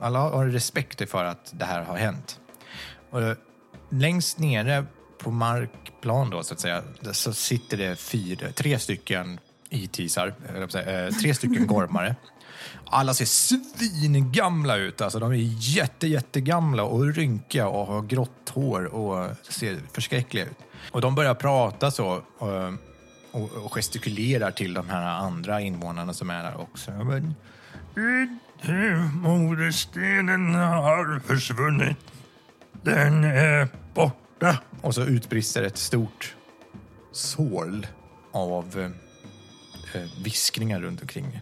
[0.00, 2.40] Alla har respekt för att det här har hänt.
[3.10, 3.20] Och
[3.90, 4.84] längst nere
[5.18, 6.82] på markplan då, så att säga,
[7.12, 10.34] så sitter det fyra, tre stycken itisar,
[10.86, 12.16] eh, tre stycken gormare.
[12.86, 15.00] Alla ser svingamla ut.
[15.00, 20.58] Alltså, de är jätte, jättegamla och rynkiga och har grått hår och ser förskräckliga ut.
[20.90, 22.72] Och de börjar prata så och,
[23.30, 26.90] och, och gestikulerar till de här andra invånarna som är där också.
[26.90, 26.98] Eh,
[29.14, 31.96] Moderstenen har försvunnit.
[32.82, 34.58] Den är borta.
[34.80, 36.34] Och så utbrister ett stort
[37.12, 37.86] sorl
[38.32, 41.40] av eh, eh, viskningar runt omkring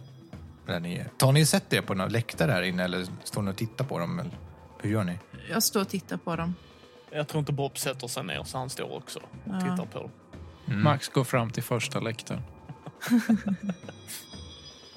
[0.65, 1.09] där ni är.
[1.17, 3.99] Tar ni sett det på några läktare här inne eller står ni och tittar på
[3.99, 4.19] dem?
[4.19, 4.31] Eller
[4.81, 5.19] hur gör ni?
[5.49, 6.55] Jag står och tittar på dem.
[7.11, 9.59] Jag tror inte Bob sätter sig ner, så han står också och Ja.
[9.61, 10.11] tittar på dem.
[10.83, 12.41] Max går fram till första läktaren.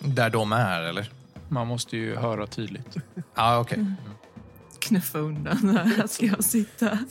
[0.01, 1.11] Där de är, eller?
[1.49, 2.97] Man måste ju höra tydligt.
[3.15, 3.87] Ja, ah, okej.
[4.79, 5.79] Knuffa undan.
[5.97, 6.99] Här ska jag sitta.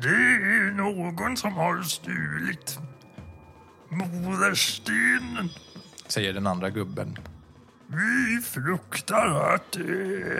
[0.00, 2.78] Det är någon som har stulit
[3.88, 5.48] moderstenen.
[6.06, 7.18] Säger den andra gubben.
[7.86, 10.38] Vi fruktar att det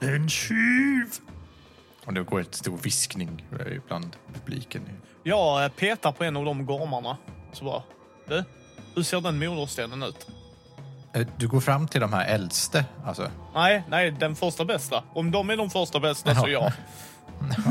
[0.00, 1.06] är en tjuv.
[2.04, 4.82] Och det går ett stor viskning eh, bland publiken.
[5.22, 7.16] Jag eh, petar på en av de gormarna.
[7.52, 7.82] Så bara,
[8.28, 8.44] du,
[8.94, 10.26] hur ser den moderstenen ut?
[11.14, 13.30] Eh, Du går fram till de här äldste, alltså.
[13.54, 15.04] Nej, nej, den första bästa.
[15.14, 16.72] Om de är de första bästa så ja.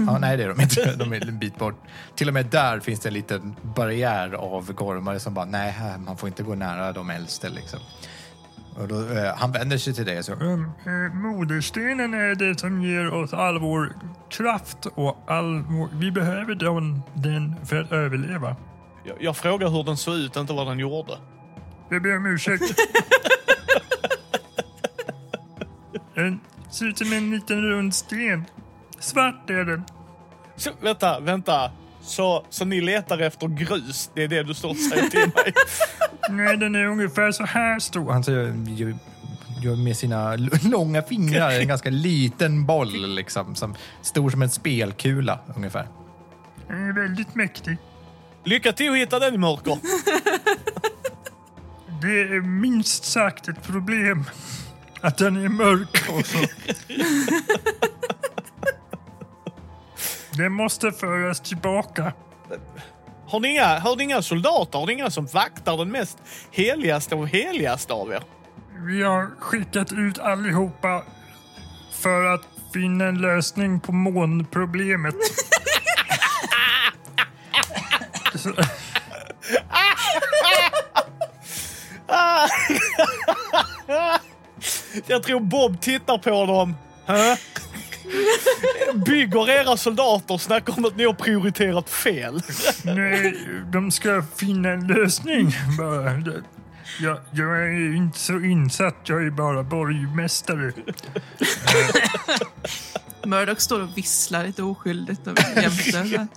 [0.07, 0.95] Ja, nej, det är de inte.
[0.95, 1.75] De är en bit bort.
[2.15, 5.97] Till och med där finns det en liten barriär av gormare som bara, nej, här,
[5.97, 7.49] man får inte gå nära de äldste.
[7.49, 7.79] Liksom.
[8.75, 12.59] Och då, eh, han vänder sig till dig och så, Um, eh, moderstenen är det
[12.59, 13.93] som ger oss all vår
[14.29, 18.55] kraft och all vår, vi behöver den, den för att överleva.
[19.05, 21.13] Jag, jag frågar hur den såg ut, inte vad den gjorde.
[21.89, 22.63] Jag ber om ursäkt.
[26.15, 26.39] Den
[26.71, 28.45] ser ut som en liten rund sten.
[29.07, 29.83] Svart är den.
[30.55, 31.71] Så, vänta, vänta.
[32.01, 34.09] Så, så ni letar efter grus?
[34.13, 35.53] Det är det du står och säger till mig?
[36.29, 38.11] Nej, den är ungefär så här stor.
[38.11, 38.53] han säger,
[39.75, 45.87] med sina långa fingrar en ganska liten boll, liksom, som, stor som en spelkula ungefär.
[46.67, 47.77] Den är väldigt mäktig.
[48.43, 49.77] Lycka till att hitta den i mörker.
[52.01, 54.25] Det är minst sagt ett problem
[55.01, 56.07] att den är mörk
[60.37, 62.13] Den måste föras tillbaka.
[63.27, 64.79] Har ni, inga, har ni inga soldater?
[64.79, 66.17] Har ni inga som vaktar den mest
[66.51, 68.23] heligaste och heligaste av er?
[68.85, 71.03] Vi har skickat ut allihopa
[71.91, 72.41] för att
[72.73, 75.15] finna en lösning på månproblemet.
[85.07, 86.75] Jag tror Bob tittar på dem.
[87.05, 87.37] Hä?
[89.05, 92.41] Bygger era soldater snackar om att ni har prioriterat fel.
[92.83, 93.37] nej,
[93.71, 95.51] de ska finna en lösning
[96.99, 100.71] Jag, jag är inte så insatt, jag är bara borgmästare.
[103.25, 106.27] Murdoch står och visslar lite oskyldigt och jämte.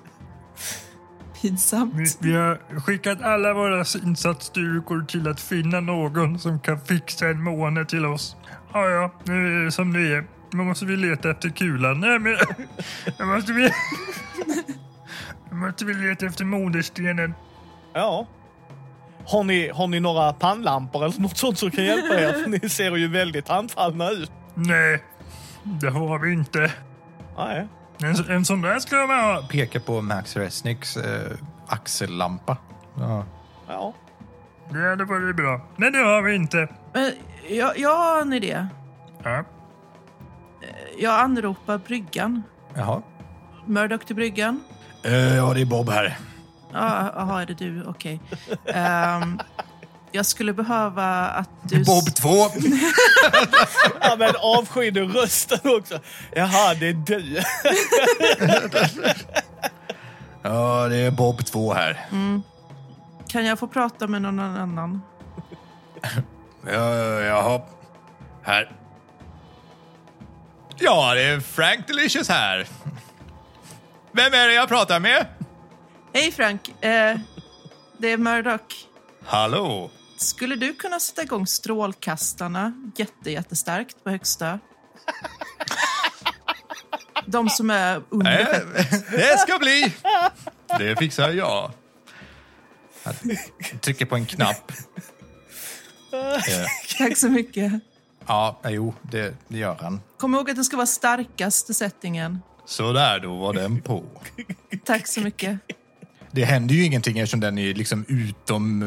[1.41, 1.95] Pinsamt.
[1.95, 7.43] Vi, vi har skickat alla våra insatsstyrkor till att finna någon som kan fixa en
[7.43, 8.37] måne till oss.
[8.73, 10.40] Ja, ja, nu är det som det är.
[10.53, 12.01] Nu måste vi leta efter kulan.
[12.01, 12.37] Nej, men...
[13.19, 13.71] Nu måste vi...
[15.51, 17.35] Måste väl leta efter moderstenen.
[17.95, 18.27] Ja.
[19.27, 22.49] Har ni, har ni några pannlampor eller något sånt som kan hjälpa er?
[22.49, 24.33] Ni ser ju väldigt handfallna ut.
[24.55, 25.03] Nej,
[25.63, 26.73] det har vi inte.
[27.37, 27.69] Nej.
[28.03, 29.43] En, en sån där ska jag ha.
[29.51, 31.37] Pekar på Max Resnicks eh,
[31.67, 32.57] axellampa.
[32.99, 33.25] Ja.
[33.69, 33.95] Ja.
[34.73, 35.61] Det hade varit bra.
[35.77, 36.69] Nej, det har vi inte.
[36.93, 37.13] Men
[37.49, 38.67] jag, jag har en idé.
[39.23, 39.45] Ja.
[40.99, 42.43] Jag anropar bryggan.
[42.75, 43.03] Jaha.
[43.67, 44.61] Murdoch till bryggan.
[45.03, 46.19] Eh, ja, det är Bob här.
[46.73, 47.85] Ja, Jaha, är det du?
[47.85, 48.21] Okej.
[48.67, 49.41] Ehm,
[50.13, 51.85] jag skulle behöva att du...
[51.85, 52.29] Bob 2.
[54.01, 55.99] ja men avskyr du rösten också?
[56.35, 57.41] Jaha, det är du.
[60.43, 62.07] Ja, det är Bob 2 här.
[63.29, 65.03] Kan jag få prata med någon annan?
[66.67, 67.61] Ja, jaha.
[68.43, 68.73] Här.
[70.81, 72.67] Ja, det är Frank Delicious här.
[74.13, 75.27] Vem är det jag pratar med?
[76.15, 77.19] Hej Frank, eh,
[77.99, 78.87] det är Murdoch.
[79.25, 79.91] Hallå?
[80.17, 84.59] Skulle du kunna sätta igång strålkastarna jätte, jättestarkt på högsta?
[87.27, 89.11] De som är under Eh, skeppet.
[89.11, 89.93] det ska bli.
[90.79, 91.71] Det fixar jag.
[93.05, 94.73] Jag trycker på en knapp.
[96.99, 97.73] Tack så mycket.
[98.31, 100.01] Ja, jo, det, det gör han.
[100.19, 102.43] Kom ihåg att det ska vara starkaste settingen.
[102.65, 104.05] Så där, då var den på.
[104.85, 105.59] Tack så mycket.
[106.31, 108.81] Det händer ju ingenting eftersom den är liksom utom...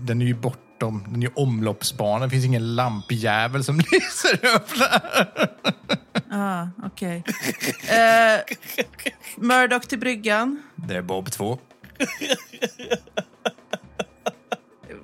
[0.00, 1.04] Den är ju bortom...
[1.08, 2.24] Den är ju omloppsbana.
[2.24, 5.48] Det finns ingen lampjävel som lyser upp där.
[6.30, 7.24] Ah, okej.
[7.88, 8.40] Eh,
[9.36, 10.62] Murdoch till bryggan.
[10.76, 11.58] Det är Bob 2.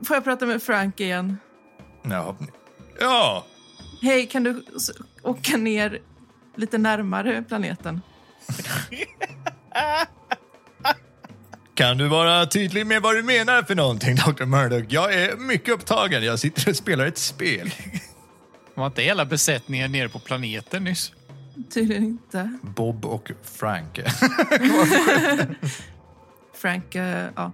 [0.06, 1.38] Får jag prata med Frank igen?
[2.02, 2.36] Ja.
[3.00, 3.44] ja.
[4.00, 4.62] Hej, kan du
[5.22, 5.98] åka ner
[6.56, 8.00] lite närmare planeten?
[11.74, 14.44] Kan du vara tydlig med vad du menar för någonting, Dr.
[14.44, 14.84] Murdoch?
[14.88, 16.24] Jag är mycket upptagen.
[16.24, 17.70] Jag sitter och spelar ett spel.
[18.74, 21.12] Var inte hela besättningen nere på planeten nyss?
[21.74, 22.58] Tydligen inte.
[22.62, 24.00] Bob och Frank.
[26.54, 26.94] Frank,
[27.34, 27.52] ja.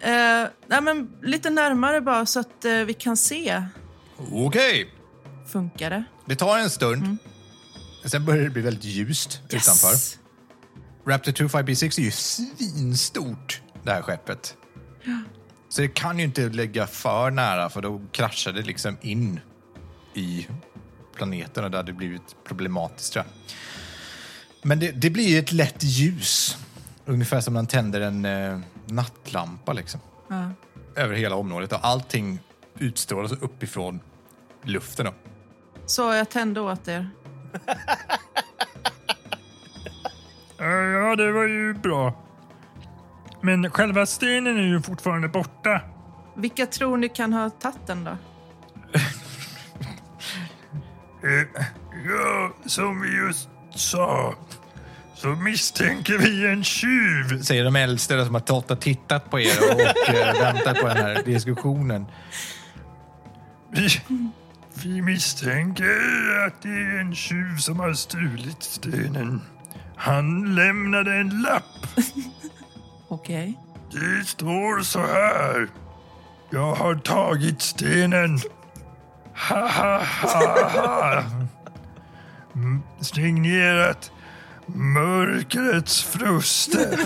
[0.00, 3.62] Eh, nej, men lite närmare bara så att eh, vi kan se.
[4.32, 4.90] Okej.
[5.46, 6.04] Funkar det?
[6.26, 7.16] Det tar en stund.
[8.04, 9.90] Sen börjar det bli väldigt ljust utanför.
[9.90, 10.18] Yes.
[11.06, 14.56] Raptor 25B6 är ju svinstort, det här skeppet.
[15.68, 19.40] Så det kan ju inte lägga för nära för då kraschar det liksom in
[20.14, 20.48] i
[21.14, 23.54] planeten och det hade blivit problematiskt tror jag.
[24.62, 26.56] Men det, det blir ett lätt ljus.
[27.06, 30.00] Ungefär som man tänder en eh, nattlampa liksom.
[30.28, 30.50] Ja.
[30.96, 32.38] Över hela området och allting
[32.78, 34.00] utstrålas uppifrån
[34.62, 35.06] luften.
[35.06, 35.12] Då.
[35.86, 37.10] Så jag tände åt er.
[40.58, 42.12] Ja, det var ju bra.
[43.40, 45.80] Men själva stenen är ju fortfarande borta.
[46.36, 48.16] Vilka tror ni kan ha tagit den då?
[51.24, 51.64] Eh,
[52.06, 54.34] Ja, som vi just sa
[55.14, 57.42] så misstänker vi en tjuv.
[57.42, 59.80] Säger de äldste som har stått och tittat på er och
[60.14, 62.06] eh, väntar på den här diskussionen.
[63.70, 63.88] Vi,
[64.82, 69.40] vi misstänker att det är en tjuv som har stulit stenen.
[69.96, 71.86] Han lämnade en lapp.
[73.08, 73.58] Okej.
[73.90, 75.68] Det står så här.
[76.50, 78.40] Jag har tagit stenen.
[79.48, 81.24] Ha, ha, ha, ha.
[83.00, 84.12] Signerat
[84.66, 86.98] Mörkrets fruste.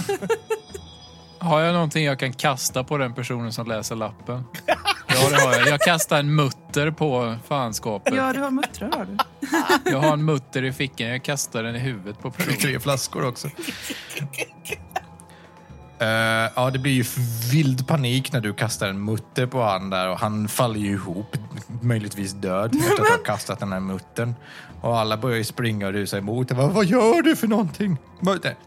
[1.39, 4.45] Har jag någonting jag kan kasta på den personen som läser lappen?
[5.09, 5.69] Ja, det har jag.
[5.69, 8.15] Jag kastar en mutter på fanskapet.
[8.15, 9.17] Ja, du har muttrar har du.
[9.91, 11.09] Jag har en mutter i fickan.
[11.09, 12.59] Jag kastar den i huvudet på personen.
[12.59, 13.49] tre flaskor också.
[16.01, 16.07] Eh,
[16.57, 17.05] ja, det blir ju
[17.53, 21.37] vild panik när du kastar en mutter på han där och han faller ju ihop,
[21.83, 24.35] möjligtvis död efter att ha kastat den här muttern.
[24.81, 26.51] Och alla börjar ju springa och rusa emot.
[26.53, 27.97] Vad, vad gör du för någonting?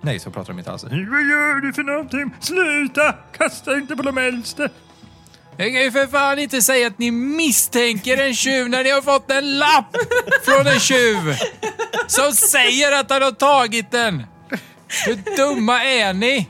[0.01, 0.83] Nej, så pratar de inte alls.
[0.83, 0.91] Vad
[1.23, 2.31] gör du för någonting?
[2.39, 3.15] Sluta!
[3.37, 4.69] Kasta inte på de äldste.
[5.61, 9.01] Jag kan ju för fan inte säga att ni misstänker en tjuv när ni har
[9.01, 9.95] fått en lapp
[10.45, 11.35] från en tjuv
[12.07, 14.23] som säger att han har tagit den.
[15.05, 16.49] Hur dumma är ni?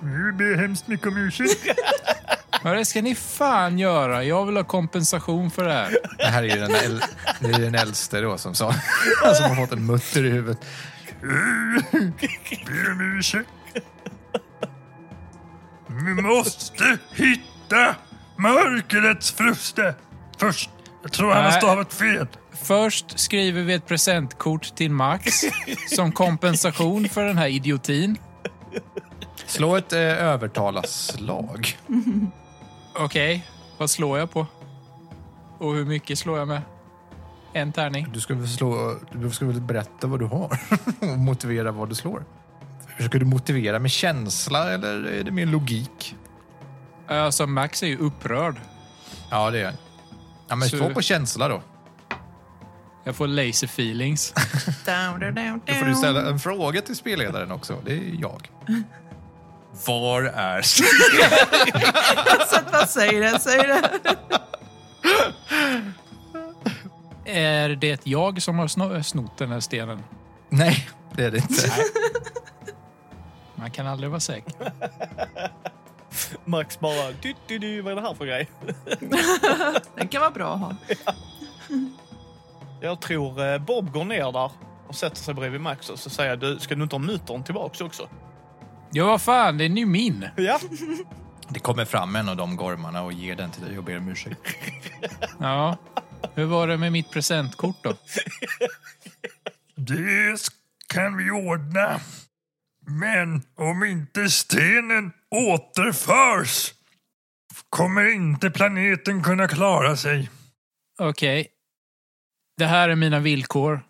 [0.00, 1.66] Vi ber, hemskt mycket om ursäkt.
[2.64, 4.24] Ja, det ska ni fan göra.
[4.24, 5.96] Jag vill ha kompensation för det här.
[6.18, 7.02] Det här är ju den, äl-
[7.40, 8.74] det är den äldste då som sa,
[9.34, 10.58] som har fått en mutter i huvudet.
[12.66, 13.48] Ber om ursäkt.
[16.04, 17.96] Vi måste hitta
[18.36, 19.94] mörkrets fruste.
[20.38, 20.70] Först.
[21.02, 22.26] Jag tror han har stavat fel.
[22.52, 25.44] Först skriver vi ett presentkort till Max
[25.96, 28.18] som kompensation för den här idiotin.
[29.46, 31.78] Slå ett eh, övertala-slag.
[32.94, 33.46] Okej,
[33.78, 34.46] vad slår jag på?
[35.58, 36.62] Och hur mycket slår jag med?
[37.52, 38.06] En tärning?
[38.12, 40.58] Du ska väl, slå, du ska väl berätta vad du har
[41.00, 42.24] och motivera vad du slår.
[43.00, 46.16] Försöker du motivera med känsla eller är det mer logik?
[47.08, 48.60] Alltså, Max är ju upprörd.
[49.30, 49.74] Ja, det är
[50.48, 51.62] Ja, men Så- slå på känsla då.
[53.04, 54.32] Jag får laser feelings.
[54.86, 57.76] Down, down, down, Då får du ställa en fråga till spelledaren också.
[57.84, 58.48] Det är jag.
[59.86, 60.62] Var är...
[62.48, 63.38] Så att vad säger det?
[63.38, 63.90] Säger det?
[67.24, 70.02] Är det jag som har sno- snott den här stenen?
[70.48, 71.54] Nej, det är det inte.
[73.60, 74.52] Man kan aldrig vara säker.
[76.44, 78.50] Max bara, du, du, du, vad är det här för grej?
[79.96, 80.76] Den kan vara bra att ha.
[82.80, 84.50] Jag tror eh, Bob går ner där
[84.88, 87.80] och sätter sig bredvid Max och så säger du, ska du inte ha muttern tillbaks
[87.80, 88.08] också?
[88.90, 90.28] Ja, vad fan, den är ju min.
[90.36, 90.58] Ja.
[91.48, 94.08] Det kommer fram en av de gormarna och ger den till dig och ber om
[94.08, 94.40] ursäkt.
[95.38, 95.76] Ja.
[96.34, 97.94] Hur var det med mitt presentkort då?
[99.74, 100.38] Det
[100.86, 102.00] kan vi ordna.
[102.86, 106.74] Men om inte stenen återförs
[107.68, 110.30] kommer inte planeten kunna klara sig.
[110.98, 111.48] Okej.
[112.56, 113.82] Det här är mina villkor.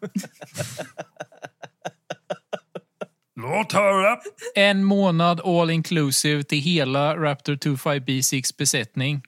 [3.40, 4.18] Låt höra.
[4.54, 9.22] En månad all inclusive till hela Raptor 25B6 besättning.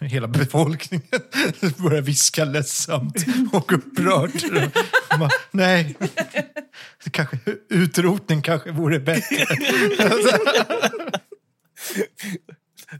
[0.00, 1.06] Hela befolkningen
[1.76, 4.44] börjar viska ledsamt och upprört.
[5.50, 5.96] Nej,
[7.10, 7.38] kanske,
[7.70, 9.46] utrotning kanske vore bättre.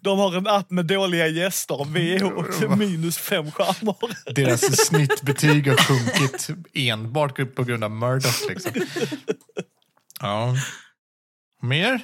[0.00, 1.86] De har en app med dåliga gäster.
[1.92, 4.32] Vi är minus fem stjärnor.
[4.34, 8.48] Deras snittbetyg har sjunkit enbart på grund av Murdoch.
[8.48, 8.72] Liksom.
[10.20, 10.54] Ja.
[11.62, 12.00] Mer?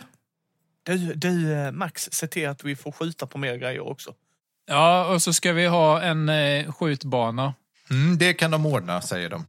[0.83, 1.31] Du, du,
[1.73, 4.15] Max, se till att vi får skjuta på mer grejer också.
[4.67, 7.55] Ja, och så ska vi ha en eh, skjutbana.
[7.91, 9.47] Mm, det kan de ordna, säger de.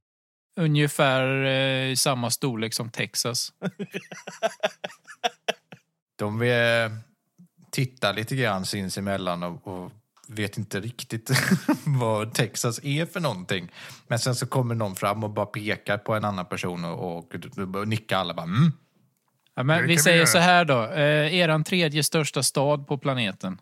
[0.56, 3.54] Ungefär eh, i samma storlek som Texas.
[6.16, 6.52] De vill
[7.72, 9.92] titta lite grann sinsemellan och, och
[10.28, 11.32] vet inte riktigt
[11.86, 13.72] vad Texas är för någonting.
[14.08, 17.36] Men sen så kommer någon fram och bara pekar på en annan person och, och,
[17.76, 18.72] och nickar alla bara mm.
[19.56, 20.28] Ja, men vi vi säger göra.
[20.28, 20.84] så här då.
[20.84, 23.62] Eh, eran tredje största stad på planeten.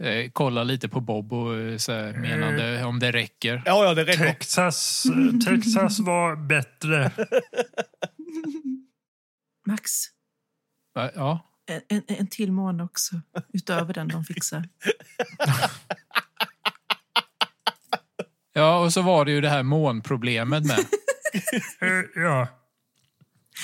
[0.00, 3.62] Eh, kolla lite på Bob och eh, så här, menande om det räcker.
[3.66, 4.24] Ja, ja, det räcker.
[4.24, 5.06] Texas,
[5.46, 7.10] Texas var bättre.
[9.66, 9.90] Max,
[10.94, 11.10] Va?
[11.14, 11.46] Ja.
[11.66, 13.20] en, en, en till månad också.
[13.52, 14.68] Utöver den de fixar.
[18.52, 20.78] ja, och så var det ju det här månproblemet med.
[21.80, 22.46] Eh, Ja.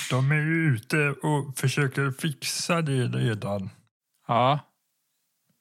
[0.09, 3.69] De är ju ute och försöker fixa det redan.
[4.27, 4.59] Ja.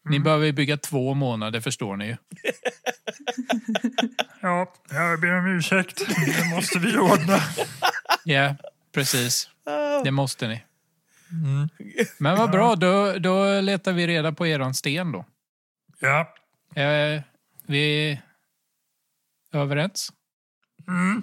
[0.08, 2.16] Ni behöver ju bygga två månader, förstår ni ju.
[4.40, 6.02] Ja, jag ber om ursäkt.
[6.08, 7.38] Det måste vi ordna.
[8.24, 8.56] Ja,
[8.92, 9.50] precis.
[10.04, 10.64] Det måste ni.
[12.18, 15.24] Men vad bra, då, då letar vi reda på eran sten då.
[15.98, 16.34] Ja.
[16.82, 17.22] Eh,
[17.66, 18.10] vi
[19.52, 20.12] är överens?
[20.88, 21.22] Mm.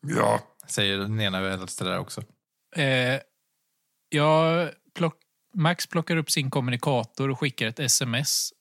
[0.00, 0.40] Ja.
[0.66, 2.22] Säger den ena äldste där också.
[2.76, 3.20] Eh,
[4.08, 5.16] jag plock,
[5.54, 8.52] Max plockar upp sin kommunikator och skickar ett sms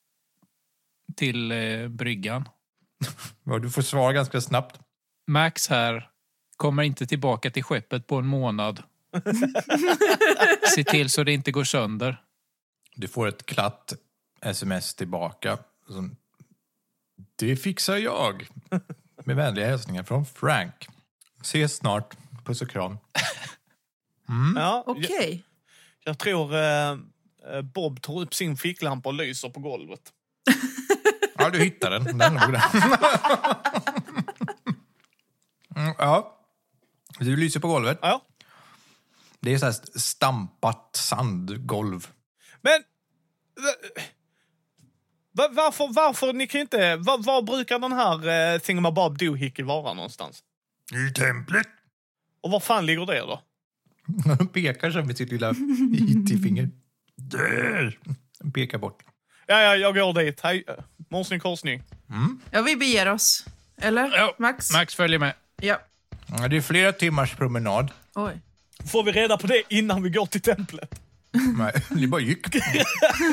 [1.16, 2.50] till eh, bryggan.
[3.44, 4.80] Ja, du får svar ganska snabbt.
[5.28, 6.10] Max här
[6.58, 8.84] kommer inte tillbaka till skeppet på en månad.
[10.76, 12.24] Se till så det inte går sönder.
[12.96, 13.94] Du får ett glatt
[14.42, 15.58] sms tillbaka.
[15.88, 16.16] Som,
[17.36, 18.48] det fixar jag.
[19.26, 20.88] Med vänliga hälsningar från Frank.
[21.42, 22.18] Ses snart.
[22.46, 22.98] Puss och kram.
[24.56, 25.44] Ja, jag, Okej.
[26.04, 30.02] Jag tror eh, eh, Bob tar upp sin ficklampa och lyser på golvet.
[31.38, 32.18] Ja, du hittade den.
[32.18, 32.64] Den låg där.
[35.76, 36.40] Mm, ja.
[37.20, 38.00] Du lyser på golvet.
[38.02, 38.22] Ja.
[39.40, 42.08] Det är så här stampat sandgolv.
[42.62, 42.74] Men...
[42.76, 44.04] eh,
[45.34, 46.96] Va, varför, varför, ni kan inte...
[46.96, 50.44] Va, var brukar den här eh, Thingamabob Doohickey vara någonstans?
[51.10, 51.68] I templet.
[52.42, 53.42] Och var fan ligger det då?
[54.26, 55.52] Han pekar så med sitt lilla
[55.94, 56.70] IT-finger.
[57.18, 57.98] Där.
[58.42, 59.00] Han pekar bort.
[59.48, 60.40] Ja, ja, jag går dit.
[60.44, 60.64] Hej.
[61.10, 61.84] Morsning korsning.
[62.52, 63.46] Ja, vi beger oss.
[63.82, 64.12] Eller?
[64.18, 64.72] Ja, Max?
[64.74, 65.34] Max följer med.
[65.62, 65.80] Ja.
[66.28, 67.92] Ja, Det är flera timmars promenad.
[68.16, 68.34] Oj.
[68.92, 71.02] Får vi reda på det innan vi går till templet?
[71.58, 72.56] Nej, Ni bara gick.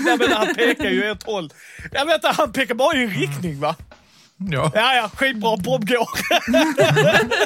[0.05, 1.51] Nej, men han pekar ju i ett håll.
[1.93, 3.77] Jag vet inte, han pekar bara i en riktning va?
[4.39, 5.57] Ja, Ja, ja, skitbra.
[5.57, 6.09] Bob går.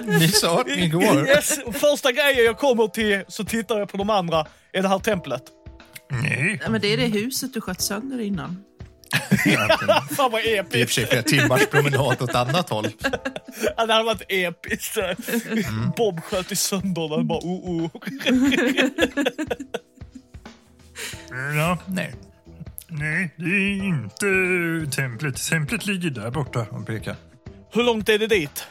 [0.18, 1.28] ni sa att ni går.
[1.28, 1.58] Yes.
[1.72, 4.46] Första grejen jag kommer till så tittar jag på de andra.
[4.72, 5.42] Är det här templet?
[6.10, 6.60] Nej.
[6.64, 8.64] Ja, men det är det huset du sköt sönder innan.
[10.16, 10.94] Fan vad Det är i och för episkt.
[10.94, 12.88] sig flera timmars promenad åt annat håll.
[13.76, 14.96] Ja, det hade varit episkt.
[15.96, 17.26] Bob sköt i sönder den.
[17.26, 17.90] Bara, oh, oh.
[21.56, 22.14] Ja, Nej,
[22.92, 24.26] nej, det är inte
[24.96, 25.36] templet.
[25.50, 26.66] Templet ligger där borta.
[26.70, 27.16] han pekar.
[27.72, 28.66] Hur långt är det dit?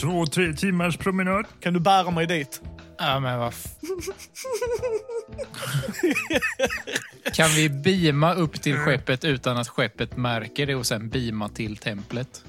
[0.00, 1.44] Två, tre timmars promenad.
[1.60, 2.60] Kan du bära mig dit?
[2.98, 3.48] Ja, men vad...
[3.48, 3.66] f-
[7.34, 11.76] kan vi beama upp till skeppet utan att skeppet märker det och sen beama till
[11.76, 12.44] templet?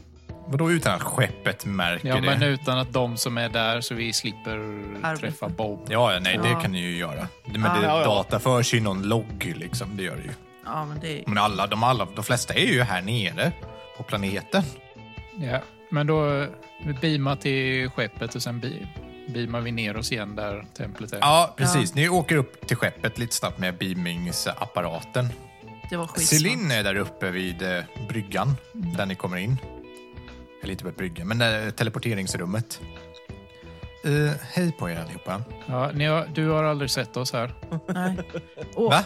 [0.47, 2.21] Vadå utan att skeppet märker Ja, det?
[2.21, 4.57] men utan att de som är där så vi slipper
[5.03, 5.21] Arbete.
[5.21, 5.87] träffa Bob.
[5.89, 6.59] Ja, ja, nej, det Ja.
[6.59, 7.27] kan ni ju göra.
[7.45, 8.03] Men det Ja, ja.
[8.05, 9.97] dataförs ju någon logg, liksom.
[9.97, 10.29] Det gör det ju.
[10.65, 11.23] Ja, men det.
[11.27, 13.51] Men alla, de, alla, de flesta är ju här nere
[13.97, 14.63] på planeten.
[15.37, 15.59] Ja,
[15.89, 16.47] men då
[16.85, 18.87] vi beamar till skeppet och sen be-
[19.27, 21.17] beamar vi ner oss igen där templet är.
[21.17, 21.93] Ja, precis.
[21.95, 25.27] Ni åker upp till skeppet lite snabbt med beamingsapparaten.
[25.89, 26.07] Det var.
[26.19, 29.57] Celine är där uppe vid eh, bryggan, där ni kommer in.
[30.63, 32.81] Eller inte på bryggan, men eh, teleporteringsrummet.
[34.03, 35.41] Eh, hej på er allihopa.
[35.65, 37.53] Ja, ni har, du har aldrig sett oss här.
[37.87, 38.15] Nej.
[38.75, 39.03] Och Va?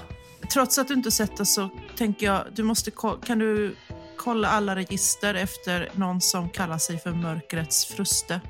[0.50, 2.92] Trots att du inte sett det så tänker jag, du måste,
[3.26, 3.76] kan du
[4.18, 8.42] kolla alla register efter någon som kallar sig för Mörkrets Fruste?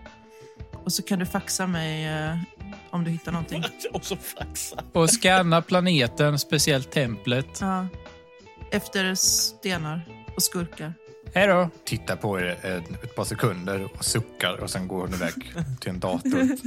[0.83, 2.37] Och så kan du faxa mig eh,
[2.89, 3.63] om du hittar någonting.
[3.93, 4.83] Och så faxa.
[4.93, 7.57] Och scanna planeten, speciellt templet.
[7.61, 7.87] Ja.
[8.71, 10.01] Efter stenar
[10.35, 10.93] och skurkar.
[11.33, 11.69] Hej då!
[11.83, 15.33] Tittar på er eh, ett par sekunder och suckar och sen går hon iväg
[15.79, 16.47] till en dator.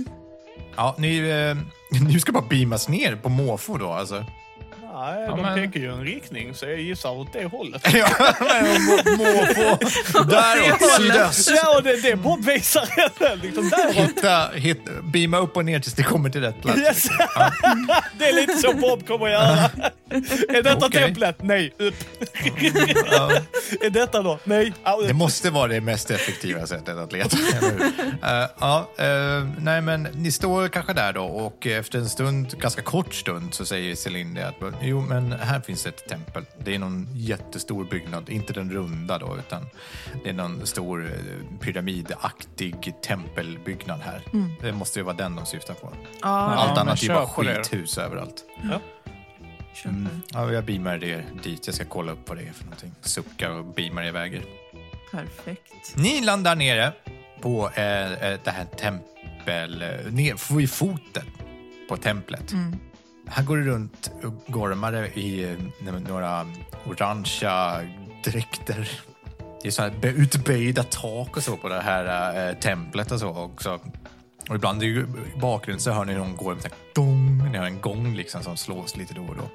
[0.77, 1.57] Ja, ni, eh,
[2.03, 4.25] ni ska bara beamas ner på måfå då alltså?
[4.95, 7.95] Nej, Ja, de men- pekar ju en riktning så jag gissar åt det hållet.
[7.95, 8.09] Ja,
[9.19, 9.79] må-
[10.25, 11.51] däråt, sydöst.
[11.57, 13.43] Ja, och det är det Bob visar henne.
[13.43, 13.71] Liksom.
[13.93, 16.79] Hitta, hitta, beama upp och ner tills ni kommer till rätt plats.
[16.79, 17.05] Yes.
[18.19, 19.71] Det är lite så Bob kommer att göra.
[20.59, 21.03] Är detta Okej.
[21.03, 21.43] templet?
[21.43, 21.95] Nej, upp.
[23.11, 23.31] Ja.
[23.81, 24.39] Är detta då?
[24.45, 27.37] Nej, ja, Det måste vara det mest effektiva sättet att leta.
[28.23, 32.83] Eh, ja, eh, nej, men ni står kanske där då och efter en stund, ganska
[32.83, 36.45] kort stund, så säger Celine det att jo, men här finns ett tempel.
[36.59, 39.67] Det är någon jättestor byggnad, inte den runda då, utan
[40.25, 44.23] det är någon stor eh, pyramidaktig tempelbyggnad här.
[44.61, 45.93] Det måste ju vara den de syftar på.
[46.23, 48.45] Ja, Allt men annat är ju bara på det skithus överallt.
[49.75, 50.09] köper.
[50.33, 51.67] Ja, jag beamar er dit.
[51.67, 52.93] Jag ska kolla upp vad det är för någonting.
[53.01, 54.43] Suckar och beamar iväg er.
[55.13, 55.97] Perfekt.
[55.97, 56.93] Ni landar nere
[57.41, 59.83] på eh, eh, det här tempel...
[59.83, 61.27] Eh, ner, vid foten
[61.89, 62.53] på templet.
[63.27, 64.11] Här går det runt
[64.47, 66.47] gormare i eh, några
[66.87, 67.81] orangea
[68.25, 69.01] dräkter.
[69.63, 73.29] Det är så här utböjda tak och så på det här eh, templet och så
[73.29, 73.81] också.
[74.49, 75.05] Och ibland i
[75.41, 77.51] bakgrunden så hör ni någon gå med dong.
[77.53, 79.49] Ni hör en gång liksom som slås lite då och då.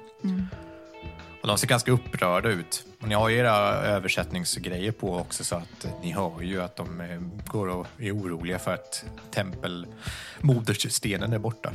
[1.40, 2.84] Och de ser ganska upprörda ut.
[3.00, 7.30] Och ni har era översättningsgrejer på också så att eh, ni hör ju att de
[7.46, 11.72] går och är oroliga för att tempelmodersstenen är borta.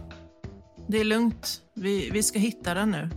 [0.87, 1.61] Det är lugnt.
[1.73, 3.09] Vi, vi ska hitta den nu.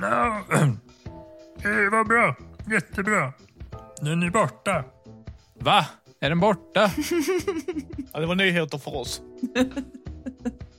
[0.00, 0.42] Ja,
[1.62, 2.36] det var bra.
[2.70, 3.32] Jättebra.
[4.00, 4.84] Den är borta.
[5.60, 5.86] Va?
[6.20, 6.90] Är den borta?
[8.12, 9.22] Ja, det var nyheter för oss.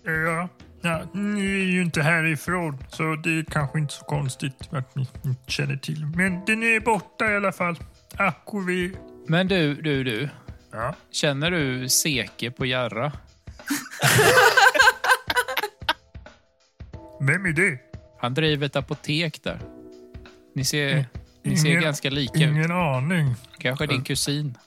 [0.03, 0.49] Ja.
[0.81, 5.07] ja, ni är ju inte härifrån, så det är kanske inte så konstigt att ni
[5.25, 6.05] inte känner till.
[6.05, 7.79] Men den är borta i alla fall.
[8.17, 8.91] Ack och ve.
[9.27, 10.29] Men du, du, du.
[10.71, 10.95] Ja.
[11.11, 13.11] Känner du Seke på Jarra?
[17.19, 17.77] Vem är det?
[18.21, 19.59] Han driver ett apotek där.
[20.55, 21.05] Ni ser,
[21.43, 22.41] ni ser Ingen- ganska lika ut.
[22.41, 23.35] Ingen aning.
[23.59, 24.57] Kanske din kusin.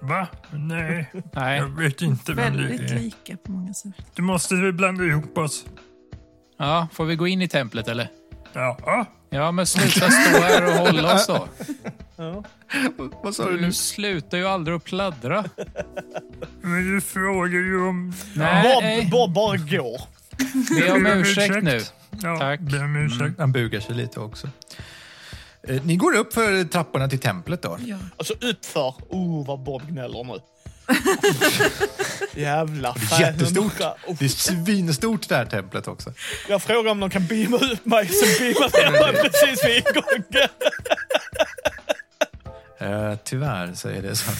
[0.00, 0.26] Va?
[0.52, 1.58] Nej, Nej.
[1.58, 2.98] jag vet inte vem Väldigt det är.
[2.98, 3.92] lika på många sätt.
[4.14, 5.64] Du måste väl blanda ihop oss.
[6.58, 8.08] Ja, får vi gå in i templet eller?
[8.52, 9.04] Ja, ja.
[9.30, 11.48] Ja, men sluta stå här och hålla oss då.
[13.22, 15.44] Vad sa Du slutar ju aldrig att pladdra.
[16.60, 18.12] men du frågar ju om...
[18.34, 20.00] Nej, Bob, Bob bara går.
[20.80, 21.80] Be om ursäkt nu.
[22.22, 22.60] Ja, Tack.
[22.60, 23.38] Ber om ursäkt.
[23.38, 24.48] Han bugar sig lite också.
[25.68, 27.78] Eh, Ni går upp för trapporna till templet då.
[27.86, 27.96] Ja.
[28.16, 28.94] Alltså utför.
[29.08, 30.38] Oh, vad Bob gnäller nu.
[32.40, 33.20] Jävla fan.
[33.20, 33.80] Jättestort.
[33.80, 36.12] Oh, Det är svinstort det här templet också.
[36.48, 40.48] Jag frågar om de kan beama ut mig, så beamar de mig precis vid ingången.
[42.78, 44.30] Eh, tyvärr så är det så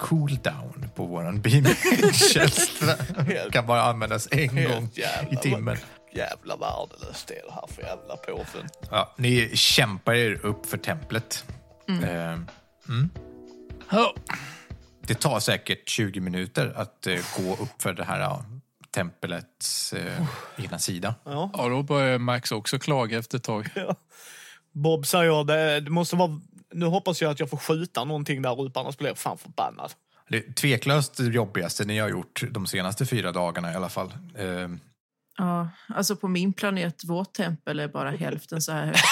[0.00, 2.82] cooldown på våran beamingtjänst.
[3.52, 5.76] kan bara användas en gång Helt jävla, i timmen.
[6.14, 8.68] Jävla värdelöst det är det här för jävla påfund.
[8.90, 11.44] Ja, ni kämpar er upp för templet.
[11.88, 12.32] Eh,
[12.88, 13.10] mm.
[13.90, 14.14] Ja.
[15.00, 18.44] Det tar säkert 20 minuter att eh, gå upp för det här ja,
[18.90, 20.22] tempelets eh,
[20.64, 21.14] ena sida.
[21.24, 21.50] Ja.
[21.52, 23.70] ja, då börjar Max också klaga efter ett tag.
[24.72, 26.40] Bob säger det, det måste vara...
[26.74, 29.92] Nu hoppas jag att jag får skjuta någonting där uppe, annars blir jag fan förbannad.
[30.28, 34.14] Det är tveklöst det jobbigaste ni har gjort de senaste fyra dagarna i alla fall.
[34.34, 34.68] Eh,
[35.36, 39.04] Ja, alltså på min planet, vårt tempel är bara hälften så här högt.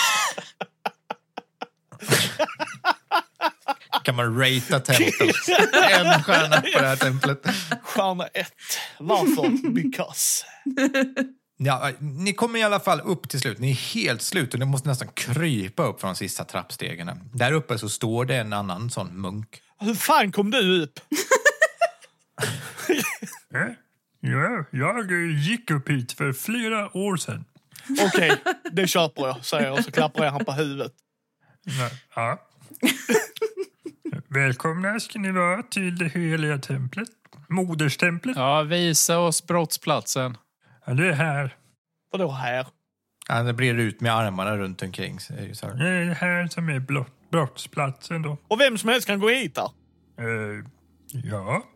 [4.05, 5.49] kan man ratea templet?
[5.91, 7.47] en stjärna på det här templet.
[7.83, 8.79] Stjärna ett.
[8.99, 9.71] Varför?
[9.71, 10.45] Because.
[11.65, 13.59] Ja, ni kommer i alla fall upp till slut.
[13.59, 17.11] Ni är helt slut och ni måste nästan krypa upp från de sista trappstegen.
[17.33, 19.63] Där uppe så står det en annan sån munk.
[19.79, 21.01] Hur fan kom du upp?
[23.55, 23.73] Eh?
[24.21, 27.45] Ja, jag eh, gick upp hit för flera år sedan.
[28.01, 28.43] Okej,
[28.73, 30.93] det köper jag, säger jag och så klappar jag han på huvudet.
[31.65, 31.91] Ja.
[32.15, 32.39] ja.
[34.29, 37.09] Välkomna ska ni vara till det heliga templet.
[37.49, 38.37] Moderstemplet.
[38.37, 40.37] Ja, visa oss brottsplatsen.
[40.87, 41.57] Ja, det är här.
[42.13, 42.67] Vadå här?
[43.29, 45.55] Han brer ut med armarna runt omkring sig.
[45.55, 45.75] Så här.
[45.75, 48.37] Det är här som är blott- brottsplatsen då.
[48.49, 49.71] Och vem som helst kan gå hit där.
[50.19, 50.65] Eh,
[51.25, 51.63] ja.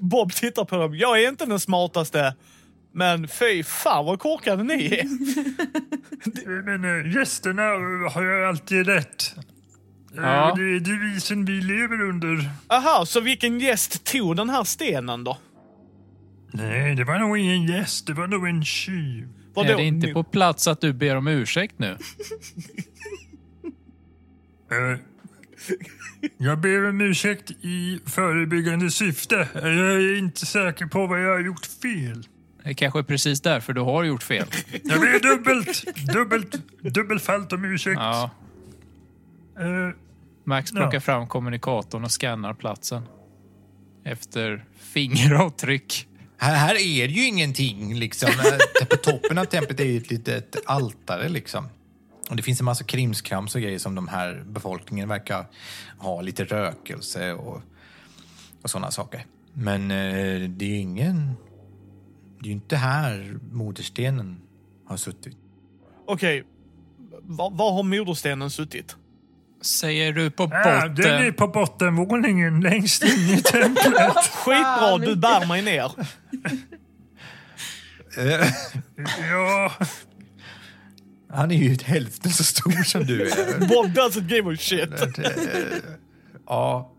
[0.00, 0.94] Bob tittar på dem.
[0.96, 2.34] Jag är inte den smartaste.
[2.92, 5.04] Men fy fan vad korkade ni är.
[6.62, 7.62] Men äh, gästerna
[8.10, 9.34] har ju alltid rätt.
[9.36, 9.42] Eh,
[10.16, 10.54] Ja.
[10.56, 12.50] Det är devisen vi lever under.
[12.68, 15.38] Aha, så vilken gäst tog den här stenen då?
[16.56, 18.06] Nej, det var nog ingen gäst.
[18.06, 19.28] Det var nog en tjuv.
[19.54, 19.72] Vadå?
[19.72, 21.96] Är det inte på plats att du ber om ursäkt nu?
[24.70, 24.98] Eh,
[26.38, 29.48] jag ber om ursäkt i förebyggande syfte.
[29.54, 32.26] Jag är inte säker på vad jag har gjort fel.
[32.62, 34.46] Det är kanske precis därför du har gjort fel.
[34.84, 36.56] Jag ber dubbelt, dubbelt,
[36.94, 37.98] dubbelfallt om ursäkt.
[38.00, 38.30] Ja,
[39.58, 39.94] Eh,
[40.44, 40.80] Max Ja.
[40.80, 43.02] plockar fram kommunikatorn och skannar platsen.
[44.04, 46.08] Efter fingeravtryck.
[46.36, 48.30] Här, här är det ju ingenting liksom.
[48.90, 51.68] På toppen av templet är ju ett litet altare liksom.
[52.30, 55.46] Och det finns en massa krimskrams och grejer som de här befolkningen verkar
[55.98, 56.20] ha.
[56.20, 57.62] Lite rökelse och,
[58.62, 59.26] och sådana saker.
[59.52, 61.32] Men eh, det är ju ingen...
[62.38, 64.40] Det är ju inte här moderstenen
[64.86, 65.36] har suttit.
[66.06, 66.44] Okej,
[67.22, 68.96] var, var har moderstenen suttit?
[69.64, 71.34] Säger du på äh, den är botten?
[71.34, 74.16] på bottenvåningen längst in i templet.
[74.32, 75.90] Skitbra, du bär mig ner.
[78.16, 78.46] Eh,
[79.30, 79.72] Ja,
[81.32, 83.58] han är ju hälften så stor som du är.
[83.68, 85.18] Bob doesn't give a shit.
[85.18, 85.30] Eh,
[86.46, 86.90] ja.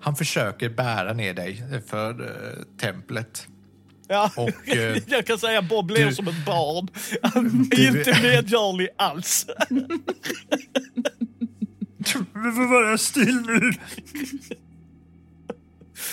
[0.00, 3.46] Han försöker bära ner dig för eh, templet.
[4.08, 4.30] Ja.
[4.36, 6.88] Och, eh, jag kan säga Bob ler du- som ett barn.
[7.78, 9.46] Inte medgörlig alls.
[12.08, 13.72] vi får vara still nu.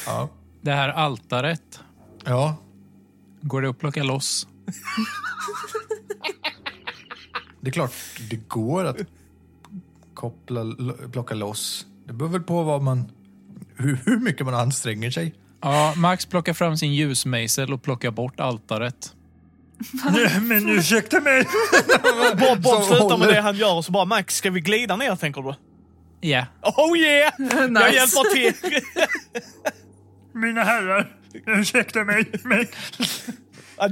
[0.06, 0.30] Ja.
[0.62, 1.80] Det här altaret,
[2.26, 2.58] ja.
[3.42, 4.48] går det att plocka loss?
[7.62, 7.94] Det är klart
[8.30, 8.98] det går att
[10.14, 11.86] koppla, lo- plocka loss.
[12.08, 13.12] Det beror väl på vad man,
[13.76, 15.34] hur, hur mycket man anstränger sig.
[15.62, 19.14] Ja, Max plockar fram sin ljusmejsel och plockar bort altaret.
[20.14, 21.44] Nej, Men ursäkta mig.
[22.38, 25.42] Bob, slutar med det han gör och så bara Max, ska vi glida ner tänker
[25.42, 25.54] du?
[26.22, 27.34] Ja, Oh yeah!
[27.38, 27.90] Jag Nice.
[27.94, 28.54] hjälper till.
[30.34, 31.16] Mina herrar,
[31.48, 32.32] ursäkta mig.
[32.44, 32.66] Men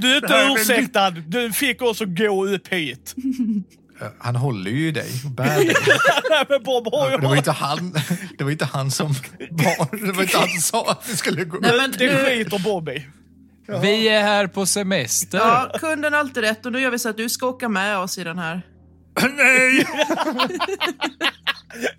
[0.01, 1.11] Du är inte ursäktad.
[1.11, 3.15] Du fick också gå upp hit.
[4.01, 5.75] Eh, Han håller ju dig och bär dig.
[6.29, 7.17] Nej, men Bob har ju...
[7.17, 7.93] Det var inte han,
[8.37, 9.07] det var inte han som
[9.51, 11.57] var, det var inte han som sa att vi skulle gå.
[11.61, 13.07] Nej, men Det skiter Bob i.
[13.81, 15.37] vi är här på semester.
[15.37, 17.97] ja, kunden har alltid rätt och nu gör vi så att du ska åka med
[17.97, 18.61] oss i den här.
[19.37, 19.79] nej.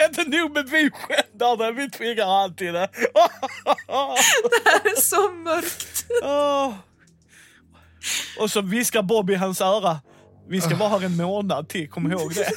[0.09, 2.89] Inte nog med vi skändar vi tvingar alltid det.
[4.83, 6.07] Det är så mörkt.
[8.39, 10.01] Och så viskar Bob i hans öra.
[10.49, 12.51] Vi ska vara här en månad till, kom ihåg det.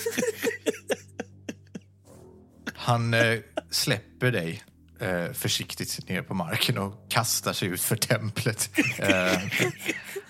[2.76, 3.40] Han eh,
[3.72, 4.64] släpper dig
[5.00, 8.70] eh, försiktigt ner på marken och kastar sig ut för templet.
[8.98, 9.42] Eh,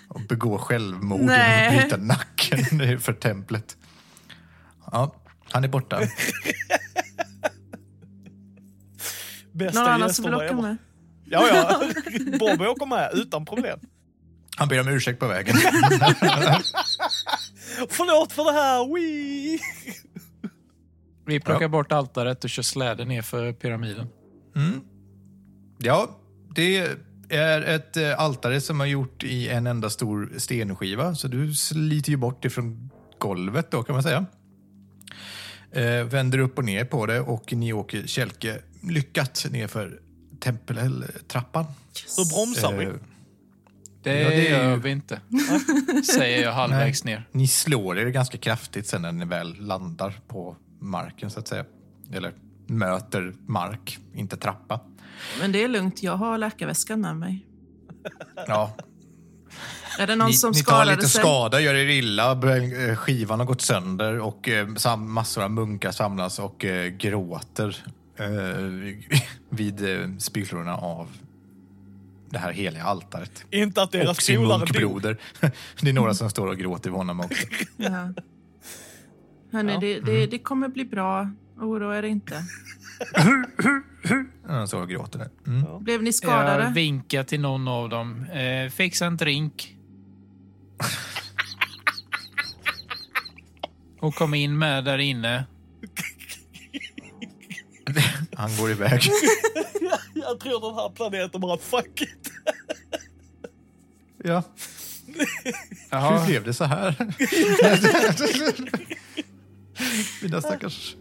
[0.07, 3.77] och begår självmord genom att bryta nacken för templet.
[4.91, 5.15] Ja,
[5.51, 6.01] han är borta.
[9.51, 10.77] Bästa Någon annan som vill åka med?
[11.25, 11.81] Ja, ja.
[12.39, 13.79] Bob åker med utan problem.
[14.57, 15.55] Han ber om ursäkt på vägen.
[17.89, 19.59] Förlåt för det här, wee.
[21.25, 21.67] Vi plockar Ja.
[21.67, 24.07] bort altaret och kör släden ner för pyramiden.
[25.77, 26.17] Ja,
[26.55, 26.97] det
[27.29, 31.15] är ett eh, altare som har gjort i en enda stor stenskiva.
[31.15, 34.25] Så du sliter ju bort ifrån golvet då kan man säga.
[35.71, 39.99] Eh, vänder upp och ner på det och ni åker kälke lyckat ner för
[40.39, 41.65] tempeltrappan.
[42.17, 42.85] Hur bromsar vi?
[42.85, 42.91] Eh,
[44.03, 45.21] Det, Ja, det är gör ju- vi inte.
[46.15, 47.27] Säger jag halvvägs ner.
[47.31, 51.65] Ni slår er ganska kraftigt sen när ni väl landar på marken så att säga.
[52.13, 52.33] Eller
[52.67, 54.79] möter mark, inte trappa.
[55.39, 57.45] Men det är lugnt, jag har läkarväskan med mig.
[58.47, 58.75] Ja,
[59.99, 61.21] Är det någon ni, som ni tar lite sig?
[61.21, 64.67] skada, gör er illa, eh, skivan har gått sönder och eh,
[64.97, 67.77] massor av munkar samlas och eh, gråter
[69.49, 69.81] vid
[70.21, 71.07] spillrorna av
[72.29, 73.45] det här heliga altaret.
[73.51, 75.17] Inte att deras Och sin munkbroder.
[75.81, 77.47] Det är några som står och gråter vid honom också.
[77.77, 78.13] Ja.
[79.51, 79.79] Hörni, Ja.
[79.79, 81.29] det, det, det kommer bli bra.
[81.59, 82.43] Oroa er inte.
[84.47, 85.19] Han står och gråter.
[85.19, 85.29] där.
[85.47, 85.83] Mm.
[85.83, 86.71] Blev ni Jag skadade?
[86.75, 88.25] vinkar till någon av dem.
[88.25, 89.73] Eh, fixa en drink.
[93.99, 95.45] Och kom in med där inne.
[98.37, 99.01] Han går iväg.
[100.13, 102.31] Jag tror den här planeten bara fuck it.
[104.23, 104.43] Ja.
[105.89, 106.95] Jaha, Hur blev det så här?
[110.23, 110.95] Mina stackars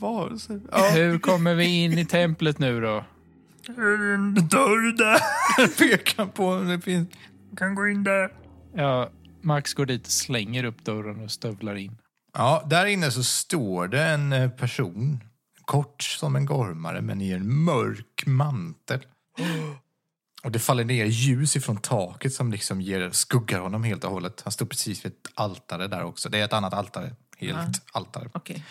[0.00, 0.60] varelser.
[0.72, 3.04] Ja, hur kommer vi in i templet nu då?
[3.68, 5.18] En dörr där?
[5.78, 7.08] pekar på det finns.
[7.56, 8.32] Kan gå in där.
[8.74, 9.10] Ja,
[9.42, 11.98] Max går dit slänger upp dörren och stövlar in.
[12.34, 15.20] Ja, där inne så står det en eh, person.
[15.64, 19.06] Kort som en gormare, men i en mörk mantel.
[20.44, 24.40] Och det faller ner ljus ifrån taket som liksom ger, skuggar honom helt och hållet.
[24.44, 26.28] Han står precis vid ett altare där också.
[26.28, 27.16] Det är ett annat altare.
[27.36, 28.30] Helt altare.
[28.32, 28.64] Okej.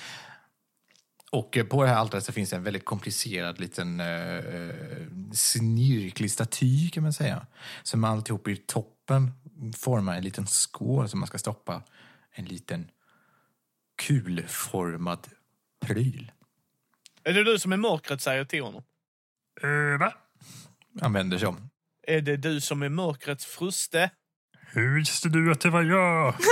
[1.34, 5.08] Och eh, på det här altaret så finns det en väldigt komplicerad liten eh, eh,
[5.34, 7.46] snirklig staty kan man säga.
[7.84, 9.32] Som alltihop i toppen
[9.78, 11.82] formar en liten skål som man ska stoppa
[12.32, 12.90] en liten
[13.96, 15.28] kulformad
[15.86, 16.32] pryl.
[17.26, 18.84] Är det du som är mörkret säger till honom?
[19.64, 20.14] Uh, va?
[21.02, 21.70] Han vänder sig om.
[22.08, 24.10] Är det du som är mörkrets fruste?
[24.68, 26.36] Hur visste du att det var jag?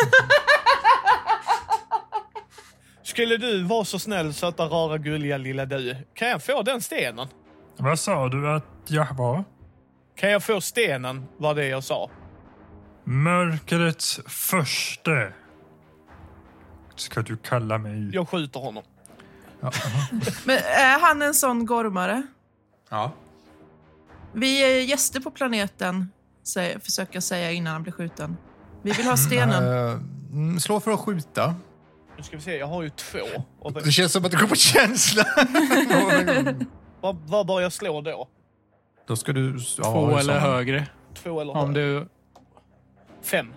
[3.03, 5.97] Skulle du vara så snäll, söta, rara, gulliga lilla du?
[6.13, 7.27] Kan jag få den stenen?
[7.77, 9.43] Vad sa du att jag var?
[10.15, 12.09] Kan jag få stenen, var det jag sa.
[13.03, 15.33] Mörkrets förste.
[16.95, 18.09] Ska du kalla mig?
[18.13, 18.83] Jag skjuter honom.
[20.45, 22.23] Men är han en sån gormare?
[22.89, 23.11] Ja.
[24.33, 26.11] Vi är gäster på planeten,
[26.43, 28.37] säger, försöker jag säga innan han blir skjuten.
[28.81, 29.63] Vi vill ha stenen.
[29.63, 29.91] Eh,
[30.31, 31.55] mm, slå för att skjuta.
[32.17, 33.43] Nu ska vi se, jag har ju två.
[33.83, 35.23] Det känns som att det går på känsla.
[37.01, 38.27] vad, vad bör jag slå då?
[39.07, 39.57] Då ska du...
[39.77, 40.87] Ja, Två eller högre.
[41.13, 41.99] Två eller Om högre?
[41.99, 42.07] du...
[43.21, 43.53] Fem.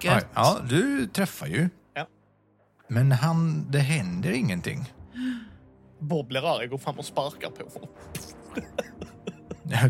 [0.00, 1.68] Ja, ja, du träffar ju.
[1.94, 2.06] Ja.
[2.88, 4.92] Men han, det händer ingenting.
[5.98, 7.88] Bob blir arg, går fram och sparkar på honom.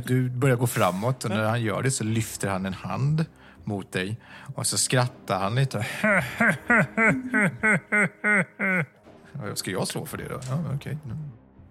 [0.06, 3.24] Du börjar gå framåt och när han gör det så lyfter han en hand
[3.64, 4.20] mot dig
[4.54, 5.86] och så skrattar han lite.
[9.54, 10.40] Ska jag slå för det då?
[10.48, 10.98] Ja, okej.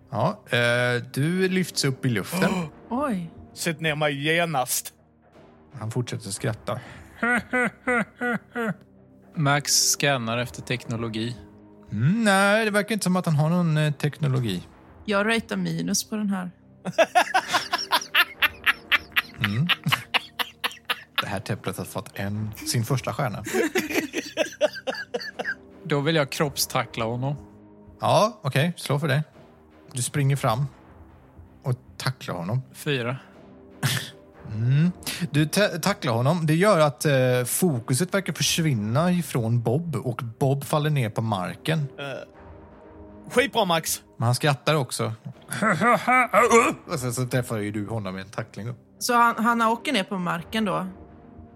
[0.09, 2.51] Ja, eh, du lyfts upp i luften.
[2.89, 3.31] Oj.
[3.53, 4.93] Sätt ner mig genast.
[5.79, 6.79] Han fortsätter skratta.
[9.35, 11.35] Max scannar efter teknologi.
[11.91, 14.63] Mm, nej, det verkar inte som att han har någon eh, teknologi.
[15.05, 16.51] Jag ratear minus på den här.
[21.21, 23.43] Det här templet har fått en, sin första stjärna.
[25.83, 27.35] Då vill jag kroppstackla honom.
[27.99, 28.73] Ja, okej.
[28.75, 29.23] slå för det.
[29.93, 30.65] Du springer fram
[31.63, 32.61] och tacklar honom.
[32.73, 33.17] Fyra.
[35.31, 36.45] Du ta- tacklar honom.
[36.45, 37.13] Det gör att eh,
[37.45, 41.87] fokuset verkar försvinna ifrån Bob och Bob faller ner på marken.
[43.31, 44.01] Skitbra Max.
[44.17, 45.13] Men han skrattar också.
[46.87, 48.73] och sen så träffar ju du honom med en tackling.
[48.99, 50.87] Så han, han åker ner på marken då?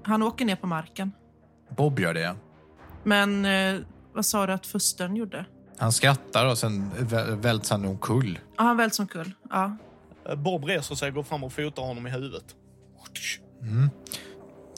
[0.03, 1.11] Han åker ner på marken.
[1.77, 2.35] Bob gör det, ja.
[3.03, 3.81] Men eh,
[4.13, 5.45] vad sa du att fustern gjorde?
[5.77, 8.39] Han skrattar och sen vä- välts han omkull.
[8.57, 9.31] Ja, han vält som kull.
[9.49, 9.77] Ja.
[10.29, 12.43] Eh, Bob reser sig, går fram och fotar honom i huvudet.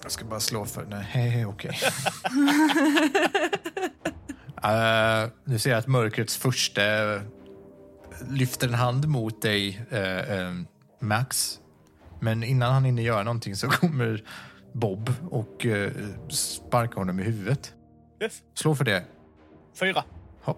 [0.03, 0.85] Jag ska bara slå för...
[0.85, 1.79] Nej, hej, okej.
[4.63, 7.21] Eh, du ser att mörkrets första eh,
[8.29, 10.53] lyfter en hand mot dig, eh, eh,
[10.99, 11.59] Max.
[12.21, 14.23] Men innan han hinner göra någonting så kommer
[14.73, 15.91] Bob och uh,
[16.29, 17.73] sparkar honom i huvudet.
[18.21, 18.41] Yes.
[18.53, 19.03] Slå för det.
[19.79, 20.03] Fyra.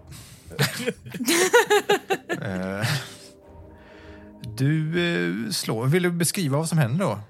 [2.42, 2.86] Eh,
[4.56, 5.86] du uh, slår.
[5.86, 7.20] Vill du beskriva vad som händer då?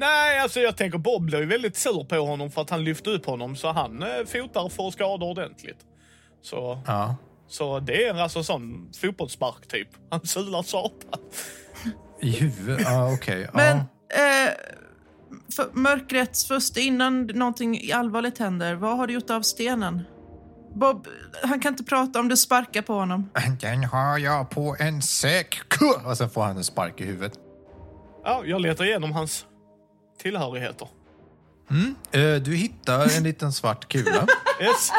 [0.00, 3.26] Nej, alltså jag tänker Bob blev väldigt sur på honom för att han lyfte upp
[3.26, 5.78] honom så han eh, fotar för att skada ordentligt.
[6.42, 7.16] Så, Ja.
[7.48, 9.88] Så det är en alltså sån fotbollsspark typ.
[10.10, 11.20] Han sular satan.
[12.20, 12.80] I huvudet?
[12.84, 13.40] Ja, okej.
[13.42, 13.50] Ja.
[13.54, 14.52] Men eh,
[15.56, 20.02] för mörkrets första, innan någonting allvarligt händer, vad har du gjort av stenen?
[20.74, 21.06] Bob,
[21.42, 23.30] han kan inte prata om du sparkar på honom.
[23.60, 25.58] Den har jag på en säck.
[26.04, 27.32] Och sen får han en spark i huvudet.
[28.24, 29.46] Ja, jag letar igenom hans
[30.22, 30.88] tillhörigheter.
[32.12, 34.26] Eh, Du hittar en liten svart kula.
[34.60, 34.90] Yes.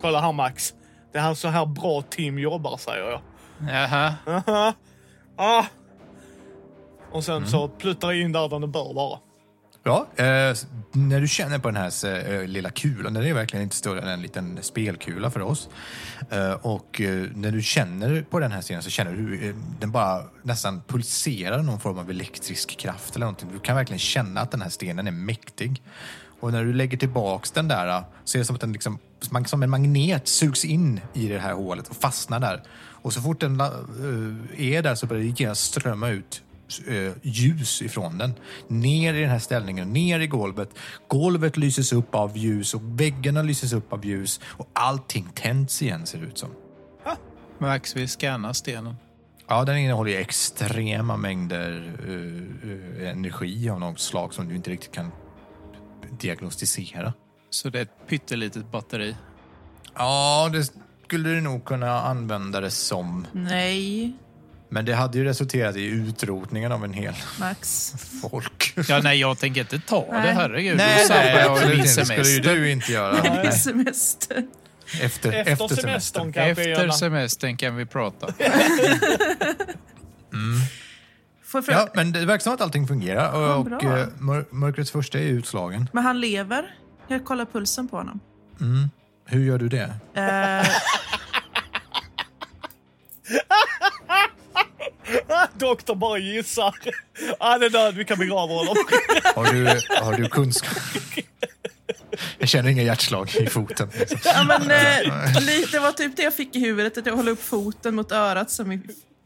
[0.00, 0.74] Kolla här Max.
[1.12, 3.20] Det är här så här bra team jobbar säger jag.
[3.70, 4.14] Jaha.
[4.26, 4.72] Aha.
[5.36, 5.64] ah.
[7.10, 9.18] Och sen så pluttar jag in där den bör vara.
[9.84, 10.56] Ja, eh,
[10.92, 14.08] när du känner på den här eh, lilla kulan, den är verkligen inte större än
[14.08, 15.68] en liten spelkula för oss.
[16.30, 19.54] Eh, och eh, när du känner på den här stenen så känner du hur eh,
[19.80, 23.48] den bara nästan pulserar någon form av elektrisk kraft eller någonting.
[23.52, 25.82] Du kan verkligen känna att den här stenen är mäktig.
[26.40, 28.98] Och när du lägger tillbaks den där eh, så är det som att den liksom,
[29.46, 32.62] som en magnet sugs in i det här hålet och fastnar där.
[33.02, 36.42] Och så fort den eh, är där så börjar det genast strömma ut
[37.22, 38.34] ljus ifrån den.
[38.68, 40.68] Ner i den här ställningen, ner i golvet.
[41.08, 46.06] Golvet lyses upp av ljus och väggarna lyses upp av ljus och allting tänds igen
[46.06, 46.50] ser det ut som.
[47.58, 48.96] Max vill scanna stenen.
[49.48, 54.70] Ja, den innehåller ju extrema mängder eh, eh, energi av något slag som du inte
[54.70, 55.10] riktigt kan
[56.20, 57.12] diagnostisera.
[57.50, 59.16] Så det är ett pyttelitet batteri.
[59.94, 60.64] Ja, det
[61.04, 63.26] skulle du nog kunna använda det som.
[63.32, 64.12] Nej,
[64.72, 67.94] Men det hade ju resulterat i utrotningen av en hel Max.
[68.22, 68.74] folk.
[68.88, 70.12] Ja, nej, jag tänker inte ta det.
[70.12, 70.34] Nej.
[70.34, 70.76] Herregud.
[70.76, 71.82] Nej, nej, jag inte.
[71.82, 73.22] Det skulle ju du inte göra.
[73.22, 74.46] Det är semester.
[75.02, 76.94] Efter, Efter, efter semestern Efter jag...
[76.94, 78.34] semestern kan vi prata.
[81.52, 81.78] Jag fråga?
[81.78, 83.32] Ja, men det verkar som att allting fungerar.
[83.32, 85.88] Och, Ja, och eh, mör, mörkrets första är utslagen.
[85.92, 86.74] Men han lever.
[87.08, 88.20] Jag kollar pulsen på honom.
[89.26, 89.94] Hur gör du det?
[95.58, 96.74] Doktor bara gissar.
[97.40, 98.76] Han är död, vi kan begrava honom.
[99.34, 99.66] Har du,
[100.04, 100.78] har du kunskap?
[102.38, 103.88] Jag känner inga hjärtslag i foten.
[103.98, 104.18] Liksom.
[104.24, 107.32] ja, men, eh, li- det var typ det jag fick i huvudet, att jag håller
[107.32, 108.80] upp foten mot örat som i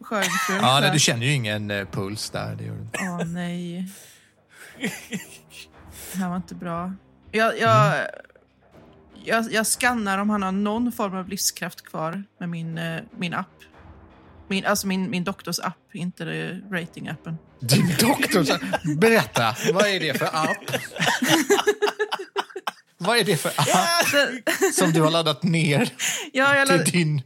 [0.04, 0.56] skördefrun.
[0.60, 2.54] Ja, nej, du känner ju ingen eh, puls där.
[2.54, 2.98] Det gör du inte.
[3.02, 3.88] Åh nej.
[6.12, 6.92] Det här var inte bra.
[7.32, 7.94] Jag, jag,
[9.24, 13.34] jag, jag skannar om han har någon form av livskraft kvar med min, eh, min
[13.34, 13.46] app.
[14.48, 16.24] Min, alltså min, min doktors app, inte
[16.72, 17.38] ratingappen.
[17.60, 18.58] Din doktor, så-
[18.96, 19.56] berätta.
[19.72, 20.70] Vad är det för app?
[22.98, 24.26] Vad är det för app Så,
[24.72, 25.92] som du har laddat ner
[26.32, 27.22] ja, jag, till ladd, din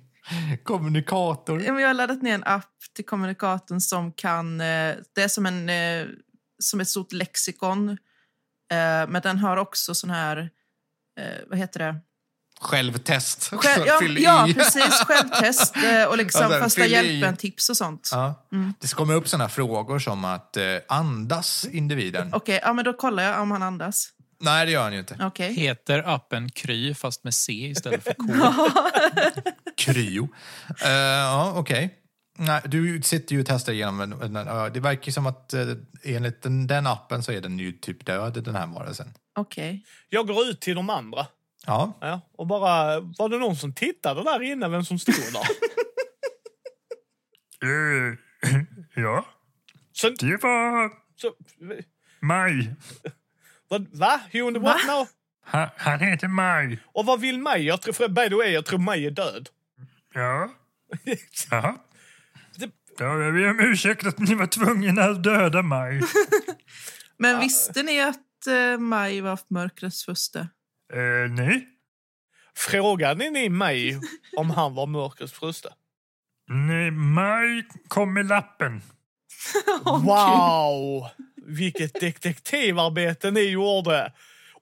[0.63, 1.63] kommunikator?
[1.63, 4.61] ja, jag har laddat ner en app till kommunikatorn som kan...
[4.61, 6.07] Eh, det är som, en, eh,
[6.59, 7.89] som ett stort lexikon.
[7.91, 10.51] Eh, men den har också sån här...
[11.47, 12.01] Vad heter det?
[12.61, 13.51] Självtest.
[13.53, 14.95] Själv, ja, ja, precis.
[15.07, 18.09] Självtest eh, och liksom Alltså, första hjälpen-tips och sånt.
[18.13, 18.47] Ja.
[18.81, 22.35] Det kommer upp såna frågor som att eh, andas individen?
[22.35, 24.09] Okej, ja, men då kollar jag om han andas.
[24.41, 25.17] Nej, det gör han ju inte.
[25.21, 25.53] Okej.
[25.55, 28.25] Heter appen Kry fast med C istället för K?
[29.77, 30.29] Kryo.
[30.81, 31.97] Ja, okej.
[32.39, 35.77] Nej, du sitter ju och testar igenom en, en, ja, Det verkar som att uh,
[36.05, 39.15] enligt den, den appen så är den ju typ död, den här varelsen.
[39.39, 39.85] Okej.
[40.09, 41.27] Jag går ut till de andra.
[41.67, 45.43] Ja, Ja, och bara, var det någon som tittade där inne vem som stod där?
[47.63, 48.15] Eh,
[49.03, 49.25] ja,
[49.93, 51.33] Så, det var så,
[52.21, 52.75] Maj.
[53.69, 54.21] vad, va?
[54.33, 55.09] Who the what now?
[55.45, 56.79] Han, han heter Maj.
[56.87, 57.63] Och vad vill Maj?
[57.67, 59.49] Jag tror, för by the way, jag tror Maj är död.
[60.15, 60.51] Ja.
[61.51, 61.77] Jaha.
[62.57, 66.01] Det- Då jag ber om ursäkt att ni var tvungna att döda Maj.
[67.17, 70.49] Men visste ni att eh, Maj var mörkrets första?
[70.93, 71.67] Eh, nej.
[72.57, 74.01] Frågade ni mig
[74.37, 75.69] om han var mörkrets första?
[76.49, 78.83] Nej, Maj kom med lappen.
[79.85, 81.09] Wow!
[81.47, 84.13] Vilket detektivarbete ni gjorde!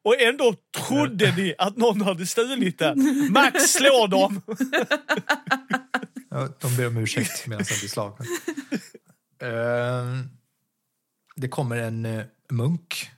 [0.02, 3.28] Och ändå trodde ni att någon hade stulit den.
[3.32, 4.42] Max, slå dem!
[6.30, 8.24] Ja, de ber om ursäkt medan de blir slagna.
[9.42, 10.28] Ehm,
[11.36, 13.10] det kommer en eh, munk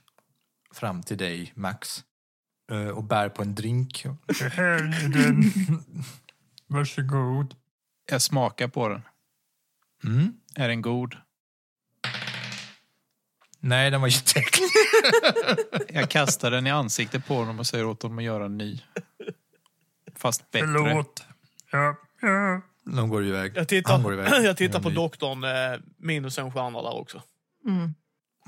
[0.73, 2.03] fram till dig, Max,
[2.71, 4.05] och bär på en drink.
[4.39, 5.43] Det här är den.
[6.67, 7.55] Varsågod.
[8.09, 9.01] Jag smakar på den.
[10.03, 10.33] Mm.
[10.55, 11.15] Är den god?
[13.59, 14.67] Nej, den var jätteäcklig.
[15.89, 18.79] Jag kastar den i ansiktet på honom och säger åt honom att göra en ny.
[20.15, 20.67] Fast bättre.
[20.67, 21.23] Förlåt.
[21.71, 22.61] Ja, ja.
[22.85, 23.51] De går iväg.
[23.51, 24.45] Jag Han tittar, går iväg.
[24.45, 25.01] jag tittar på En ny.
[25.01, 27.21] doktorn, eh, minus en stjärna där också.
[27.67, 27.93] Mm.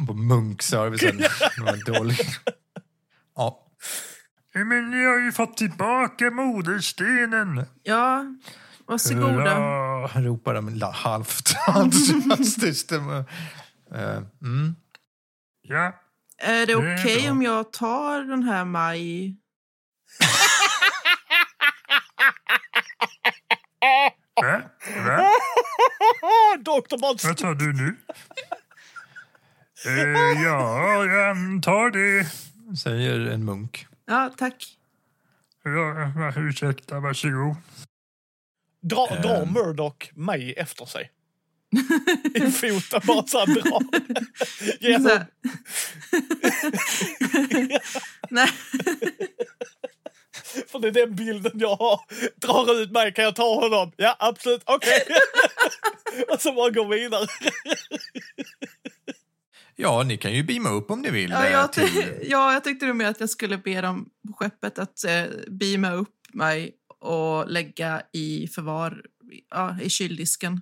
[0.08, 1.18] På munkservicen.
[1.18, 1.30] Det
[1.62, 2.40] var dåligt.
[3.36, 3.60] Ja.
[4.54, 7.66] Men ni har ju fått tillbaka moderstenen.
[7.84, 8.26] Ja,
[8.86, 9.54] varsågoda.
[9.56, 10.08] Hurra.
[10.22, 12.92] Ropar de halvt entusiastiskt.
[13.96, 14.76] Eh, mm.
[15.62, 16.00] Ja,
[16.38, 17.32] Är det okej bra.
[17.32, 19.36] om jag tar den här Maj?
[24.42, 24.62] va?
[25.06, 25.30] Va?
[26.58, 26.98] Dr.
[27.02, 27.26] Bots.
[27.26, 27.96] Vad tar du nu?
[29.86, 32.28] Eh, ja, jag tar det.
[32.78, 33.88] Säger en munk.
[34.14, 34.78] Ja, tack.
[35.64, 37.56] Ja, ursäkta, varsågod.
[38.82, 39.54] Dra, drar Ehm.
[39.54, 41.12] Murdoch mig efter sig.
[42.36, 43.82] I foten bara så här drar.
[44.80, 45.28] Ge Så honom- här.
[48.30, 48.48] Nej,
[50.68, 52.00] För det är den bilden jag har.
[52.36, 53.92] Drar ut mig, kan jag ta honom?
[53.98, 55.06] Ja, absolut, okej.
[56.30, 57.28] Och så bara gå vidare.
[59.76, 61.30] Ja, ni kan ju beama upp om ni vill.
[61.30, 62.18] ja, eh, jag, ty- till...
[62.24, 66.16] ja, jag tyckte med att jag skulle be dem på skeppet att eh, beama upp
[66.34, 69.02] mig och lägga i förvar
[69.50, 70.62] ja, i kyldisken.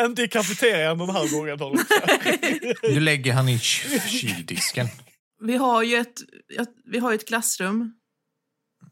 [0.00, 1.78] Inte i kafeterian den här gången.
[2.82, 4.86] Du lägger han i ky- kyldisken.
[5.40, 6.20] Vi har ju ett,
[6.84, 7.92] vi har ett klassrum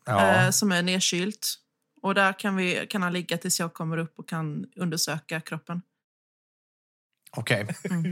[0.05, 0.45] Ja.
[0.45, 1.55] eh, som är nedkylt.
[2.03, 5.83] Och där kan, vi, kan han ligga tills jag kommer upp och kan undersöka kroppen.
[7.37, 7.67] Okej.
[7.91, 8.05] Mm.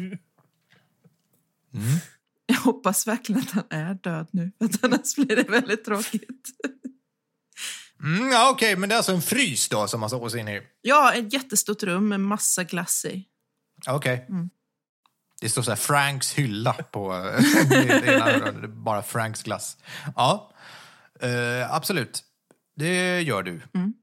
[1.74, 1.98] Mm.
[2.46, 6.48] Jag hoppas verkligen att han är död nu, för annars blir det väldigt tråkigt.
[8.02, 10.48] Mm, ja, Okej, men det är alltså en frys då som man sover sig in
[10.48, 10.62] i?
[10.82, 13.24] Ja, ett jättestort rum med massa glass i.
[13.88, 14.26] Okej.
[14.28, 14.50] Mm.
[15.40, 17.14] Det står så här Franks hylla på...
[17.14, 19.76] eh, ena, bara Franks glass.
[20.16, 20.52] Ja,
[21.20, 22.24] eh, absolut.
[22.76, 23.60] Det gör du.
[23.74, 23.94] Mm.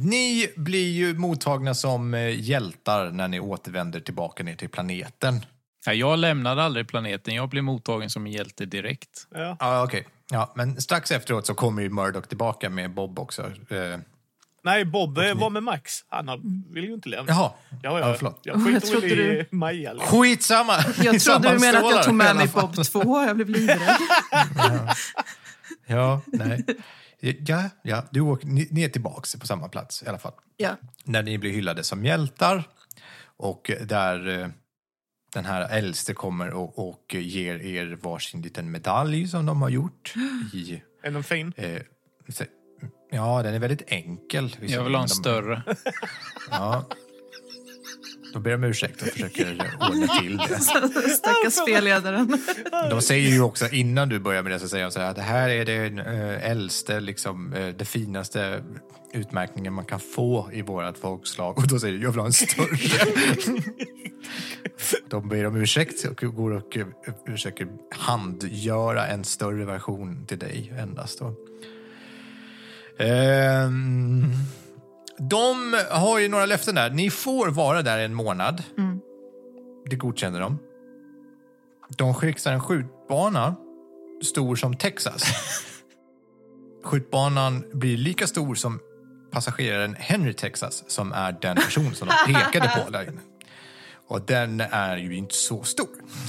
[0.00, 5.40] Ni blir ju mottagna som eh, hjältar när ni återvänder tillbaka ner till planeten.
[5.86, 7.34] Ja, jag lämnade aldrig planeten.
[7.34, 9.26] Jag blev mottagen som en hjälte direkt.
[9.34, 9.56] Ja.
[9.60, 10.06] Ja, okej.
[10.30, 13.42] Ja, men strax efteråt så kommer ju Murdoch tillbaka med Bob också.
[13.70, 13.98] Eh,
[14.64, 16.04] Nej, Bob eh, var med Max.
[16.08, 16.40] Han har-
[16.74, 17.32] vill ju inte lämna.
[17.32, 17.50] jaha.
[17.82, 18.14] Ja, Ja, ja.
[18.18, 18.40] förlåt.
[18.42, 19.92] Jag skiter väl i du- Maja.
[19.92, 20.20] liksom.
[20.22, 20.72] Skitsamma!
[21.04, 22.84] Jag trodde du menade att jag tog med mig Bob fall.
[22.84, 23.22] 2.
[23.26, 23.78] Jag blev livrädd.
[25.86, 26.64] Ja, nej.
[27.46, 30.32] Ja, ja, du åker, ni, ni är tillbaka på samma plats i alla fall.
[30.56, 30.76] Ja.
[31.04, 32.64] När ni blir hyllade som hjältar
[33.36, 34.48] och där eh,
[35.32, 40.14] den här äldste kommer och, och ger er varsin liten medalj som de har gjort.
[40.52, 41.52] I, Är den fin?
[41.56, 41.82] eh,
[43.10, 44.56] ja, den är väldigt enkel.
[44.60, 45.62] Jag vill ha en De- större.
[46.50, 46.84] Ja.
[48.32, 50.58] Då ber de om ursäkt och försöker ordna till det.
[51.10, 52.38] Stackars spelledaren.
[52.90, 55.16] De säger ju också innan du börjar med det så säger de så här att
[55.16, 58.62] det här är den äh, äldste, liksom, äh, det finaste
[59.12, 61.58] utmärkningen man kan få i vårt folkslag.
[61.58, 62.76] Och då säger du jag vill ha en större.
[65.08, 66.86] de ber om ursäkt och går och eh,
[67.26, 71.18] försöker handgöra en större version till dig endast.
[71.18, 71.34] Då.
[72.98, 74.32] Ehm,
[75.18, 76.90] de har ju några löften där.
[76.90, 78.62] Ni får vara där en månad.
[78.78, 79.00] Mm.
[79.90, 80.58] Det godkänner de.
[81.88, 83.56] De fixar en skjutbana
[84.22, 85.22] stor som Texas.
[86.84, 88.80] Skjutbanan blir lika stor som
[89.30, 93.20] passageraren Henry Texas som är den person som de pekade på där inne.
[94.08, 95.88] Och den är ju inte så stor,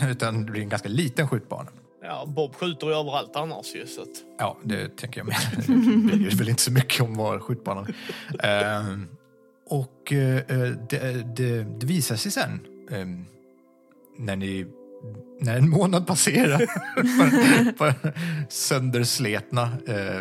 [0.09, 1.69] utan det blir en ganska liten skjutbana.
[2.04, 3.88] Ja, Bob skjuter ju överallt annars ju.
[3.88, 4.08] Så att...
[4.38, 5.38] Ja, det tänker jag med.
[6.12, 7.93] Det blir väl inte så mycket om var skjutbanan.
[8.43, 9.08] Ehm,
[9.70, 12.60] och eh, eh, det, det, det visar sig sen
[12.91, 13.26] ehm,
[14.18, 14.66] när ni
[15.39, 16.58] när en månad passerar
[17.72, 18.14] på, på den
[18.49, 20.18] söndersletna eh,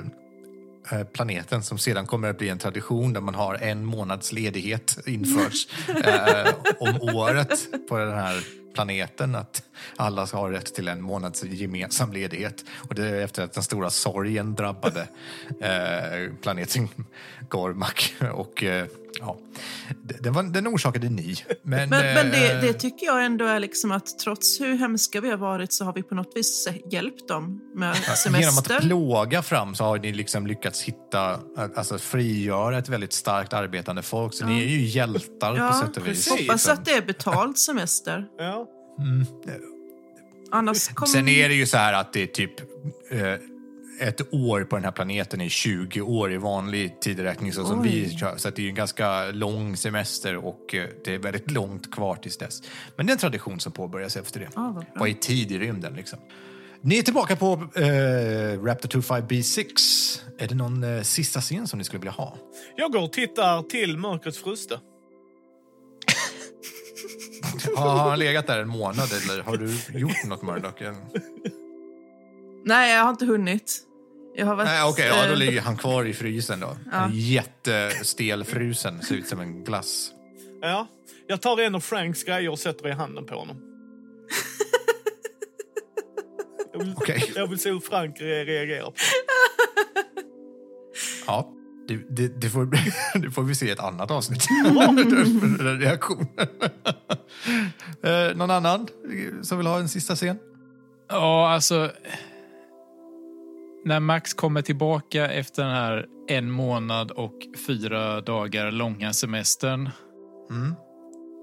[0.98, 4.98] eh, planeten som sedan kommer att bli en tradition där man har en månads ledighet
[5.06, 9.34] införs eh, om året på den här planeten.
[9.34, 9.62] Att
[9.96, 12.64] alla har rätt till en månads gemensam ledighet.
[12.88, 15.08] Och det är efter att den stora sorgen drabbade
[15.60, 16.88] eh, planeten
[17.52, 18.14] Gormak.
[18.32, 18.86] Och eh,
[19.20, 19.38] ja,
[20.20, 21.36] den, var, den orsakade ni.
[21.62, 25.20] Men, Men, men det, eh, det tycker jag ändå är liksom att trots hur hemska
[25.20, 28.76] vi har varit så har vi på något vis hjälpt dem med Genom semester.
[28.76, 31.40] att plåga fram så har ni liksom lyckats hitta,
[31.76, 34.34] alltså frigöra ett väldigt starkt arbetande folk.
[34.34, 36.28] Så ni är ju hjältar Ja, på sätt och vis.
[36.28, 38.26] Hoppas att det är betald semester.
[38.38, 38.66] Ja.
[40.50, 41.12] Annars kommer...
[41.12, 42.60] Sen är det ju så här att det är typ
[43.10, 43.51] eh,
[44.02, 47.88] ett år på den här planeten är 20 år i vanlig tideräkning så som Oj.
[47.88, 48.36] vi kör.
[48.36, 52.16] Så att det är en ganska lång semester och eh, det är väldigt långt kvar
[52.16, 52.62] tills dess.
[52.96, 54.48] Men det är en tradition som påbörjas efter det.
[54.54, 54.84] Ja, vad.
[54.94, 56.18] Vad i tid i rymden liksom.
[56.80, 59.64] Ni är tillbaka på eh, Raptor 25B6.
[60.38, 62.36] Är det någon eh, sista scen som ni skulle vilja ha?
[62.76, 64.74] Jag går och tittar till Mörkrets fruste.
[67.76, 70.82] Har han legat där en månad eller har du gjort något Murdoch?
[72.64, 73.82] Nej, jag har inte hunnit.
[74.34, 76.76] Jag har varit, Nej, okej, ja, då eh, ligger han kvar i frysen då.
[76.92, 77.08] Ja.
[77.12, 80.10] Jättestel frusen, ser ut som en glass.
[80.60, 80.86] Ja.
[81.26, 83.56] Jag tar en av Franks grejer och sätter i handen på honom.
[86.72, 87.32] Jag vill, Okej.
[87.34, 88.86] jag vill se hur Frank re- reagerar.
[88.86, 88.92] på
[91.26, 91.52] Ja,
[91.88, 92.68] det, det, det, får,
[93.18, 94.46] det får vi se i ett annat avsnitt.
[95.58, 96.28] Den reaktionen.
[98.04, 98.88] eh, någon annan
[99.42, 100.38] som vill ha en sista scen?
[101.08, 101.90] Ja, alltså...
[103.84, 107.34] När Max kommer tillbaka efter den här en månad och
[107.66, 109.90] fyra dagar långa semestern
[110.50, 110.74] Mm.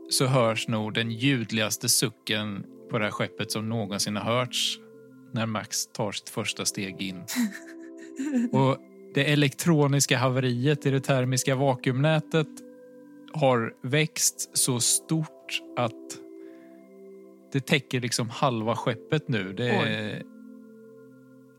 [0.10, 4.80] så hörs nog den ljudligaste sucken på det här skeppet som någonsin har hörts
[5.34, 7.24] när Max tar sitt första steg in.
[8.52, 8.78] Och
[9.14, 12.48] det elektroniska haveriet i det termiska vakuumnätet
[13.34, 16.20] har växt så stort att
[17.52, 19.54] det täcker liksom halva skeppet nu.
[19.54, 20.24] Det är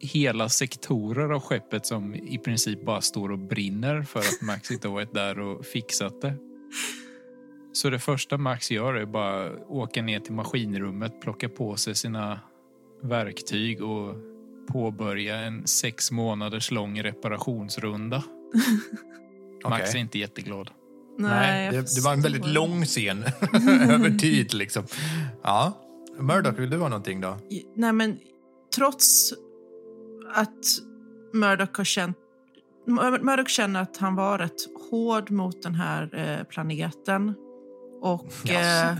[0.00, 4.88] hela sektorer av skeppet som i princip bara står och brinner för att Max inte
[4.88, 6.34] har varit där och fixat det.
[7.72, 12.40] Så det första Max gör är bara åka ner till maskinrummet, plocka på sig sina
[13.02, 14.14] verktyg och
[14.68, 18.22] påbörja en sex månaders lång reparationsrunda.
[19.68, 19.96] Max Okej.
[19.96, 20.70] är inte jätteglad.
[21.18, 23.24] Nej, det, det var en väldigt lång scen
[23.90, 24.84] över tid liksom.
[25.42, 25.72] Ja.
[26.18, 27.38] Murdoch, vill du ha någonting då?
[27.76, 28.18] Nej, men
[28.76, 29.32] trots
[30.34, 30.64] att
[31.32, 32.16] Murdoch har känt
[32.86, 37.34] Mur- Murdoch känner att han var rätt hård mot den här eh, planeten.
[38.00, 38.96] Och eh,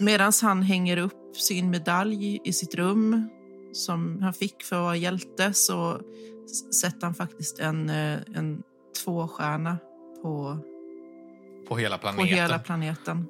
[0.00, 3.28] medan han hänger upp sin medalj i sitt rum
[3.72, 6.00] som han fick för att vara hjälte så
[6.80, 8.62] sätter han faktiskt en, eh, en
[9.04, 9.78] tvåstjärna
[10.22, 10.58] på,
[11.68, 12.26] På hela på planeten?
[12.26, 13.26] hela planeten.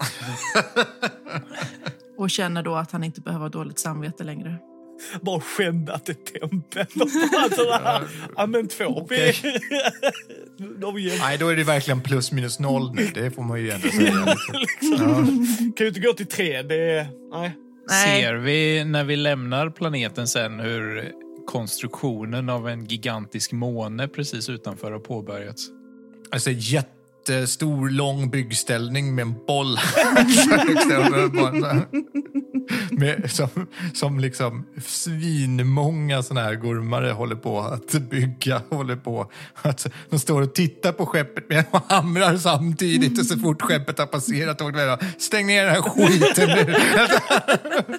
[2.18, 4.58] och känner då att han inte behöver dåligt samvete längre.
[5.20, 6.86] Bara skändat ett tempel.
[7.42, 7.62] Alltså,
[8.36, 9.08] ja, men två.
[9.10, 9.44] Hjälpt.
[11.20, 13.10] Nej, då är det verkligen plus minus noll nu.
[13.14, 14.10] Det får man ju ändå säga.
[14.52, 15.08] Liksom.
[15.08, 15.24] Ja.
[15.76, 16.62] kan ju inte gå till tre.
[16.62, 17.06] Det är...
[17.32, 17.56] Nej.
[17.88, 18.22] Nej.
[18.22, 21.12] Ser vi när vi lämnar planeten sen hur
[21.46, 25.68] konstruktionen av en gigantisk måne precis utanför har påbörjats?
[26.30, 29.78] Alltså jättestor, lång byggställning med en boll
[32.90, 33.48] med, som,
[33.94, 38.62] som liksom svinmånga såna här gormare håller på att bygga.
[38.68, 43.38] Håller på att, de står och tittar på skeppet med och hamrar samtidigt och så
[43.38, 46.74] fort skeppet har passerat och de stäng ner den här skiten nu.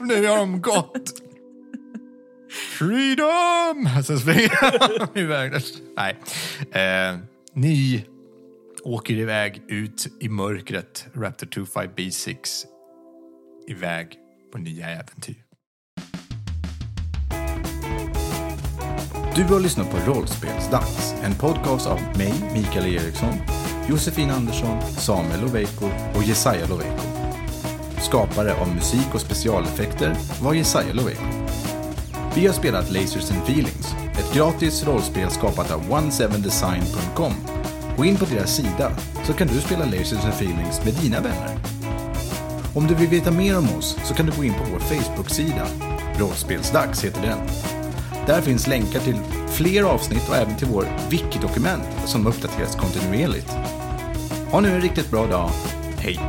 [0.22, 1.12] nu har de gått.
[2.52, 4.04] Freedom!
[4.04, 5.52] Så springer de iväg.
[5.96, 6.18] Nej.
[6.72, 7.18] Eh,
[7.54, 8.06] ni
[8.84, 12.36] åker iväg ut i mörkret, Raptor 25B6,
[13.68, 14.21] iväg
[14.52, 15.44] på nya äventyr.
[19.36, 23.34] Du har lyssnat på Rollspelsdags, en podcast av mig, Mikael Eriksson,
[23.90, 25.86] Josefin Andersson, Samuel Loveiko
[26.16, 27.02] och Jesaja Loveiko.
[28.02, 31.24] Skapare av musik och specialeffekter var Jesaja Loveiko.
[32.36, 37.34] Vi har spelat Lasers and Feelings, ett gratis rollspel skapat av 17design.com.
[37.98, 38.92] Gå in på deras sida
[39.24, 41.81] så kan du spela Lasers and Feelings med dina vänner.
[42.74, 45.68] Om du vill veta mer om oss så kan du gå in på vår Facebook-sida.
[46.20, 47.38] Rollspelsdags heter den.
[48.28, 49.18] Där finns länkar till
[49.48, 53.50] fler avsnitt och även till vår wiki-dokument som uppdateras kontinuerligt.
[54.52, 55.50] Ha nu en riktigt bra dag.
[55.98, 56.20] Hej!